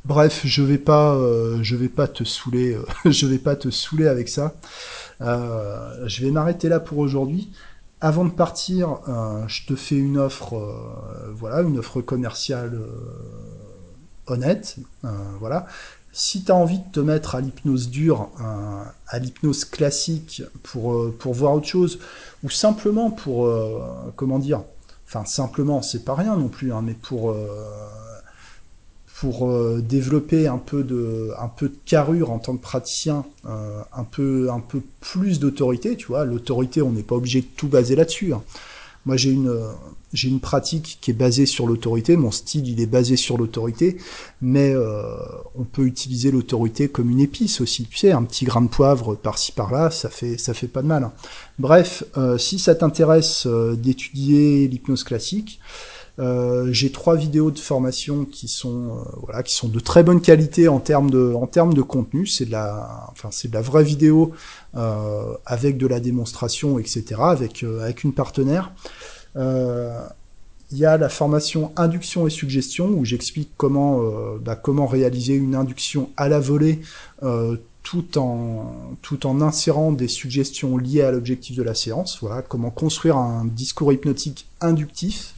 Bref, 0.06 0.42
je 0.44 0.62
vais 0.62 0.78
pas, 0.78 1.14
euh, 1.14 1.58
je 1.62 1.76
vais 1.76 1.90
pas 1.90 2.08
te 2.08 2.24
saouler, 2.24 2.78
je 3.04 3.26
vais 3.26 3.38
pas 3.38 3.54
te 3.54 3.68
saouler 3.70 4.06
avec 4.06 4.30
ça. 4.30 4.54
je 5.20 6.22
vais 6.22 6.30
m'arrêter 6.30 6.70
là 6.70 6.80
pour 6.80 6.98
aujourd'hui. 6.98 7.50
Avant 8.00 8.24
de 8.24 8.30
partir, 8.30 9.00
je 9.46 9.66
te 9.66 9.74
fais 9.74 9.96
une 9.96 10.16
offre, 10.16 10.54
voilà, 11.34 11.62
une 11.62 11.78
offre 11.78 12.00
commerciale 12.00 12.78
honnête, 14.26 14.76
voilà. 15.40 15.66
Si 16.18 16.44
tu 16.44 16.50
as 16.50 16.54
envie 16.54 16.78
de 16.78 16.90
te 16.92 17.00
mettre 17.00 17.34
à 17.34 17.42
l'hypnose 17.42 17.90
dure, 17.90 18.30
à 19.06 19.18
l'hypnose 19.18 19.66
classique 19.66 20.42
pour, 20.62 20.94
euh, 20.94 21.14
pour 21.18 21.34
voir 21.34 21.52
autre 21.52 21.66
chose, 21.66 21.98
ou 22.42 22.48
simplement 22.48 23.10
pour, 23.10 23.44
euh, 23.44 23.82
comment 24.16 24.38
dire, 24.38 24.62
enfin 25.06 25.26
simplement, 25.26 25.82
c'est 25.82 26.06
pas 26.06 26.14
rien 26.14 26.34
non 26.34 26.48
plus, 26.48 26.72
hein, 26.72 26.80
mais 26.82 26.94
pour, 26.94 27.32
euh, 27.32 27.46
pour 29.20 29.46
développer 29.82 30.48
un 30.48 30.56
peu, 30.56 30.84
de, 30.84 31.32
un 31.38 31.52
carrure 31.84 32.30
en 32.30 32.38
tant 32.38 32.56
que 32.56 32.62
praticien, 32.62 33.26
un, 33.44 34.04
peu, 34.04 34.50
un 34.50 34.60
peu 34.60 34.80
plus 35.00 35.38
d'autorité, 35.38 35.98
tu 35.98 36.06
vois, 36.06 36.24
l'autorité, 36.24 36.80
on 36.80 36.92
n'est 36.92 37.02
pas 37.02 37.16
obligé 37.16 37.42
de 37.42 37.46
tout 37.58 37.68
baser 37.68 37.94
là-dessus. 37.94 38.32
Hein. 38.32 38.42
Moi, 39.04 39.18
j'ai 39.18 39.32
une, 39.32 39.54
j'ai 40.12 40.28
une 40.28 40.40
pratique 40.40 40.98
qui 41.00 41.10
est 41.10 41.14
basée 41.14 41.46
sur 41.46 41.66
l'autorité. 41.66 42.16
Mon 42.16 42.30
style, 42.30 42.68
il 42.68 42.80
est 42.80 42.86
basé 42.86 43.16
sur 43.16 43.38
l'autorité, 43.38 43.96
mais 44.40 44.72
euh, 44.74 45.16
on 45.54 45.64
peut 45.64 45.84
utiliser 45.84 46.30
l'autorité 46.30 46.88
comme 46.88 47.10
une 47.10 47.20
épice 47.20 47.60
aussi. 47.60 47.86
Tu 47.86 47.96
sais, 47.96 48.12
un 48.12 48.22
petit 48.22 48.44
grain 48.44 48.62
de 48.62 48.68
poivre 48.68 49.14
par-ci 49.14 49.52
par-là, 49.52 49.90
ça 49.90 50.08
fait, 50.08 50.38
ça 50.38 50.54
fait 50.54 50.68
pas 50.68 50.82
de 50.82 50.86
mal. 50.86 51.10
Bref, 51.58 52.04
euh, 52.16 52.38
si 52.38 52.58
ça 52.58 52.74
t'intéresse 52.74 53.46
euh, 53.46 53.74
d'étudier 53.76 54.68
l'hypnose 54.68 55.04
classique, 55.04 55.60
euh, 56.18 56.72
j'ai 56.72 56.90
trois 56.90 57.14
vidéos 57.14 57.50
de 57.50 57.58
formation 57.58 58.24
qui 58.24 58.48
sont 58.48 58.96
euh, 58.96 59.18
voilà 59.22 59.42
qui 59.42 59.54
sont 59.54 59.68
de 59.68 59.80
très 59.80 60.02
bonne 60.02 60.22
qualité 60.22 60.66
en 60.66 60.80
termes 60.80 61.10
de 61.10 61.34
en 61.34 61.46
termes 61.46 61.74
de 61.74 61.82
contenu. 61.82 62.26
C'est 62.26 62.46
de 62.46 62.52
la 62.52 63.08
enfin 63.10 63.28
c'est 63.30 63.48
de 63.48 63.54
la 63.54 63.60
vraie 63.60 63.84
vidéo 63.84 64.32
euh, 64.76 65.34
avec 65.44 65.76
de 65.76 65.86
la 65.86 66.00
démonstration 66.00 66.78
etc. 66.78 67.20
avec 67.20 67.62
avec 67.62 68.02
une 68.04 68.14
partenaire. 68.14 68.72
Il 69.36 70.78
y 70.78 70.84
a 70.84 70.96
la 70.96 71.08
formation 71.08 71.72
induction 71.76 72.26
et 72.26 72.30
suggestion 72.30 72.88
où 72.88 73.04
j'explique 73.04 73.50
comment 73.56 74.00
bah, 74.40 74.56
comment 74.56 74.86
réaliser 74.86 75.34
une 75.34 75.54
induction 75.54 76.10
à 76.16 76.28
la 76.28 76.40
volée 76.40 76.80
tout 77.86 78.18
en 78.18 78.96
tout 79.00 79.26
en 79.28 79.40
insérant 79.40 79.92
des 79.92 80.08
suggestions 80.08 80.76
liées 80.76 81.02
à 81.02 81.12
l'objectif 81.12 81.56
de 81.56 81.62
la 81.62 81.74
séance. 81.74 82.18
Voilà 82.20 82.42
comment 82.42 82.70
construire 82.70 83.16
un 83.16 83.44
discours 83.44 83.92
hypnotique 83.92 84.48
inductif 84.60 85.34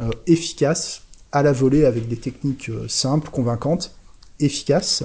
euh, 0.00 0.10
efficace, 0.28 1.02
à 1.32 1.42
la 1.42 1.50
volée 1.50 1.84
avec 1.84 2.06
des 2.06 2.16
techniques 2.16 2.68
euh, 2.68 2.86
simples, 2.86 3.30
convaincantes, 3.30 3.96
efficaces. 4.38 5.02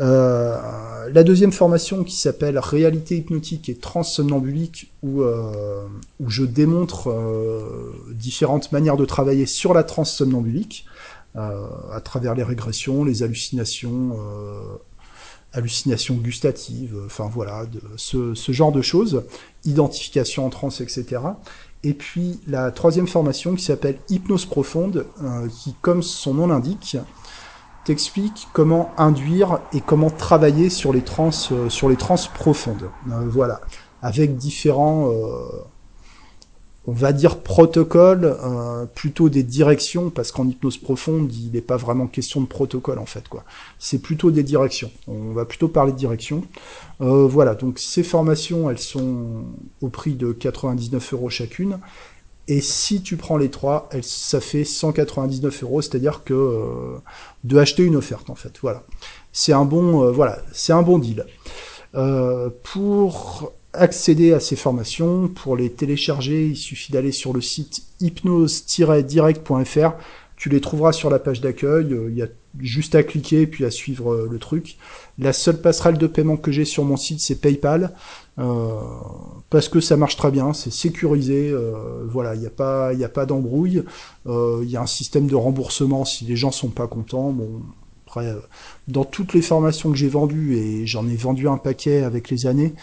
Euh, 0.00 1.08
la 1.10 1.22
deuxième 1.22 1.52
formation 1.52 2.04
qui 2.04 2.16
s'appelle 2.16 2.58
Réalité 2.58 3.16
hypnotique 3.16 3.68
et 3.68 3.76
transsomnambulique, 3.76 4.92
où, 5.02 5.22
euh, 5.22 5.86
je 6.26 6.44
démontre 6.44 7.10
euh, 7.10 7.94
différentes 8.12 8.72
manières 8.72 8.96
de 8.96 9.04
travailler 9.04 9.46
sur 9.46 9.74
la 9.74 9.84
transsomnambulique, 9.84 10.86
à 11.38 12.00
travers 12.02 12.34
les 12.34 12.42
régressions, 12.42 13.04
les 13.04 13.22
hallucinations, 13.22 14.16
hallucinations 15.52 16.14
gustatives, 16.14 16.96
enfin 17.04 17.28
voilà, 17.30 17.66
ce, 17.96 18.32
ce, 18.32 18.52
genre 18.52 18.72
de 18.72 18.80
choses, 18.80 19.22
identification 19.66 20.46
en 20.46 20.48
transe, 20.48 20.80
etc. 20.80 21.18
Et 21.86 21.94
puis 21.94 22.40
la 22.48 22.72
troisième 22.72 23.06
formation 23.06 23.54
qui 23.54 23.62
s'appelle 23.62 23.98
Hypnose 24.08 24.46
profonde, 24.46 25.06
euh, 25.22 25.46
qui, 25.46 25.74
comme 25.82 26.02
son 26.02 26.34
nom 26.34 26.48
l'indique, 26.48 26.96
t'explique 27.86 28.48
comment 28.52 28.92
induire 28.98 29.60
et 29.72 29.80
comment 29.80 30.10
travailler 30.10 30.68
sur 30.70 30.92
les 30.92 31.02
trans, 31.02 31.30
euh, 31.52 31.70
sur 31.70 31.88
les 31.88 31.96
trans 31.96 32.16
profondes. 32.34 32.90
Euh, 33.10 33.28
voilà, 33.28 33.60
avec 34.02 34.36
différents 34.36 35.10
on 36.88 36.92
va 36.92 37.12
dire 37.12 37.40
protocole, 37.40 38.24
euh, 38.24 38.86
plutôt 38.86 39.28
des 39.28 39.42
directions, 39.42 40.10
parce 40.10 40.30
qu'en 40.30 40.46
hypnose 40.46 40.78
profonde, 40.78 41.32
il 41.34 41.50
n'est 41.50 41.60
pas 41.60 41.76
vraiment 41.76 42.06
question 42.06 42.40
de 42.40 42.46
protocole 42.46 42.98
en 42.98 43.06
fait. 43.06 43.28
quoi. 43.28 43.44
C'est 43.78 43.98
plutôt 43.98 44.30
des 44.30 44.44
directions. 44.44 44.90
On 45.08 45.32
va 45.32 45.44
plutôt 45.44 45.68
parler 45.68 45.92
de 45.92 45.96
direction. 45.96 46.44
Euh, 47.00 47.26
voilà, 47.26 47.54
donc 47.54 47.78
ces 47.80 48.04
formations, 48.04 48.70
elles 48.70 48.78
sont 48.78 49.44
au 49.80 49.88
prix 49.88 50.14
de 50.14 50.32
99 50.32 51.12
euros 51.12 51.28
chacune. 51.28 51.78
Et 52.48 52.60
si 52.60 53.02
tu 53.02 53.16
prends 53.16 53.36
les 53.36 53.50
trois, 53.50 53.88
ça 54.02 54.40
fait 54.40 54.64
199 54.64 55.62
euros, 55.64 55.82
c'est-à-dire 55.82 56.22
que 56.24 56.34
euh, 56.34 56.98
de 57.44 57.58
acheter 57.58 57.82
une 57.82 57.96
offerte 57.96 58.30
en 58.30 58.36
fait. 58.36 58.52
Voilà, 58.62 58.84
c'est 59.32 59.52
un 59.52 59.64
bon, 59.64 60.10
voilà, 60.12 60.38
c'est 60.52 60.72
un 60.72 60.82
bon 60.82 60.98
deal. 60.98 61.26
pour 62.62 63.52
accéder 63.76 64.32
à 64.32 64.40
ces 64.40 64.56
formations. 64.56 65.28
Pour 65.28 65.56
les 65.56 65.70
télécharger, 65.70 66.48
il 66.48 66.56
suffit 66.56 66.92
d'aller 66.92 67.12
sur 67.12 67.32
le 67.32 67.40
site 67.40 67.82
hypnose-direct.fr. 68.00 69.92
Tu 70.36 70.48
les 70.48 70.60
trouveras 70.60 70.92
sur 70.92 71.10
la 71.10 71.18
page 71.18 71.40
d'accueil. 71.40 71.92
Euh, 71.92 72.10
il 72.10 72.16
y 72.16 72.22
a 72.22 72.28
juste 72.60 72.94
à 72.94 73.02
cliquer 73.02 73.42
et 73.42 73.46
puis 73.46 73.64
à 73.64 73.70
suivre 73.70 74.12
euh, 74.12 74.28
le 74.30 74.38
truc. 74.38 74.76
La 75.18 75.32
seule 75.32 75.60
passerelle 75.60 75.98
de 75.98 76.06
paiement 76.06 76.36
que 76.36 76.52
j'ai 76.52 76.64
sur 76.64 76.84
mon 76.84 76.96
site, 76.96 77.20
c'est 77.20 77.40
PayPal. 77.40 77.94
parce 79.48 79.68
que 79.68 79.80
ça 79.80 79.96
marche 79.96 80.16
très 80.16 80.30
bien, 80.30 80.52
c'est 80.52 80.72
sécurisé, 80.72 81.54
voilà, 82.10 82.34
il 82.34 82.40
n'y 82.40 82.46
a 82.46 82.50
pas, 82.50 82.92
il 82.92 83.02
a 83.02 83.08
pas 83.08 83.24
d'embrouille, 83.24 83.82
il 84.26 84.70
y 84.70 84.76
a 84.76 84.82
un 84.82 84.86
système 84.86 85.26
de 85.26 85.34
remboursement 85.34 86.04
si 86.04 86.26
les 86.26 86.36
gens 86.36 86.50
sont 86.50 86.68
pas 86.68 86.86
contents. 86.86 87.30
Bon, 87.30 87.62
après, 88.06 88.30
dans 88.88 89.04
toutes 89.04 89.32
les 89.32 89.40
formations 89.40 89.90
que 89.90 89.96
j'ai 89.96 90.08
vendues 90.08 90.58
et 90.58 90.86
j'en 90.86 91.08
ai 91.08 91.16
vendu 91.16 91.48
un 91.48 91.56
paquet 91.56 92.02
avec 92.02 92.28
les 92.28 92.46
années, 92.46 92.74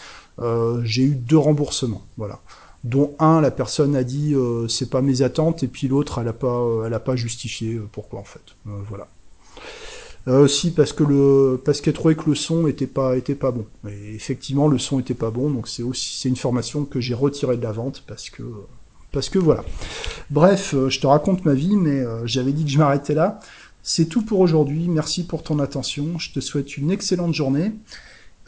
j'ai 0.82 1.04
eu 1.04 1.14
deux 1.14 1.38
remboursements, 1.38 2.02
voilà 2.16 2.40
dont 2.84 3.14
un, 3.18 3.40
la 3.40 3.50
personne 3.50 3.96
a 3.96 4.04
dit 4.04 4.34
euh, 4.34 4.68
c'est 4.68 4.90
pas 4.90 5.00
mes 5.00 5.22
attentes, 5.22 5.62
et 5.62 5.68
puis 5.68 5.88
l'autre, 5.88 6.18
elle 6.20 6.28
a 6.28 6.32
pas, 6.32 6.60
euh, 6.60 6.86
elle 6.86 6.94
a 6.94 7.00
pas 7.00 7.16
justifié 7.16 7.74
euh, 7.74 7.88
pourquoi 7.90 8.20
en 8.20 8.24
fait. 8.24 8.54
voilà. 8.64 9.08
aussi 10.26 10.70
parce 10.70 10.92
que 10.92 11.02
le, 11.02 11.60
parce 11.64 11.80
qu'elle 11.80 11.94
trouvait 11.94 12.14
que 12.14 12.28
le 12.28 12.34
son 12.34 12.66
était 12.66 12.86
pas, 12.86 13.16
était 13.16 13.34
pas 13.34 13.50
bon. 13.50 13.66
Et 13.88 14.14
effectivement, 14.14 14.68
le 14.68 14.78
son 14.78 15.00
était 15.00 15.14
pas 15.14 15.30
bon, 15.30 15.50
donc 15.50 15.66
c'est 15.66 15.82
aussi, 15.82 16.18
c'est 16.20 16.28
une 16.28 16.36
formation 16.36 16.84
que 16.84 17.00
j'ai 17.00 17.14
retirée 17.14 17.56
de 17.56 17.62
la 17.62 17.72
vente 17.72 18.04
parce 18.06 18.28
que, 18.28 18.42
parce 19.12 19.30
que 19.30 19.38
voilà. 19.38 19.64
Bref, 20.30 20.74
je 20.88 21.00
te 21.00 21.06
raconte 21.06 21.44
ma 21.44 21.54
vie, 21.54 21.76
mais 21.76 22.04
j'avais 22.26 22.52
dit 22.52 22.64
que 22.64 22.70
je 22.70 22.78
m'arrêtais 22.78 23.14
là. 23.14 23.40
C'est 23.82 24.06
tout 24.06 24.22
pour 24.22 24.40
aujourd'hui. 24.40 24.88
Merci 24.88 25.26
pour 25.26 25.42
ton 25.42 25.58
attention. 25.58 26.18
Je 26.18 26.32
te 26.32 26.40
souhaite 26.40 26.78
une 26.78 26.90
excellente 26.90 27.34
journée. 27.34 27.72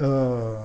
Euh, 0.00 0.56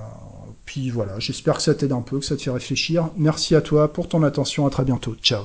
puis 0.64 0.90
voilà, 0.90 1.18
j'espère 1.18 1.56
que 1.56 1.62
ça 1.62 1.74
t'aide 1.74 1.92
un 1.92 2.02
peu, 2.02 2.18
que 2.18 2.24
ça 2.24 2.36
te 2.36 2.42
fait 2.42 2.50
réfléchir. 2.50 3.10
Merci 3.16 3.54
à 3.54 3.60
toi 3.60 3.92
pour 3.92 4.08
ton 4.08 4.22
attention, 4.22 4.66
à 4.66 4.70
très 4.70 4.84
bientôt. 4.84 5.14
Ciao 5.22 5.44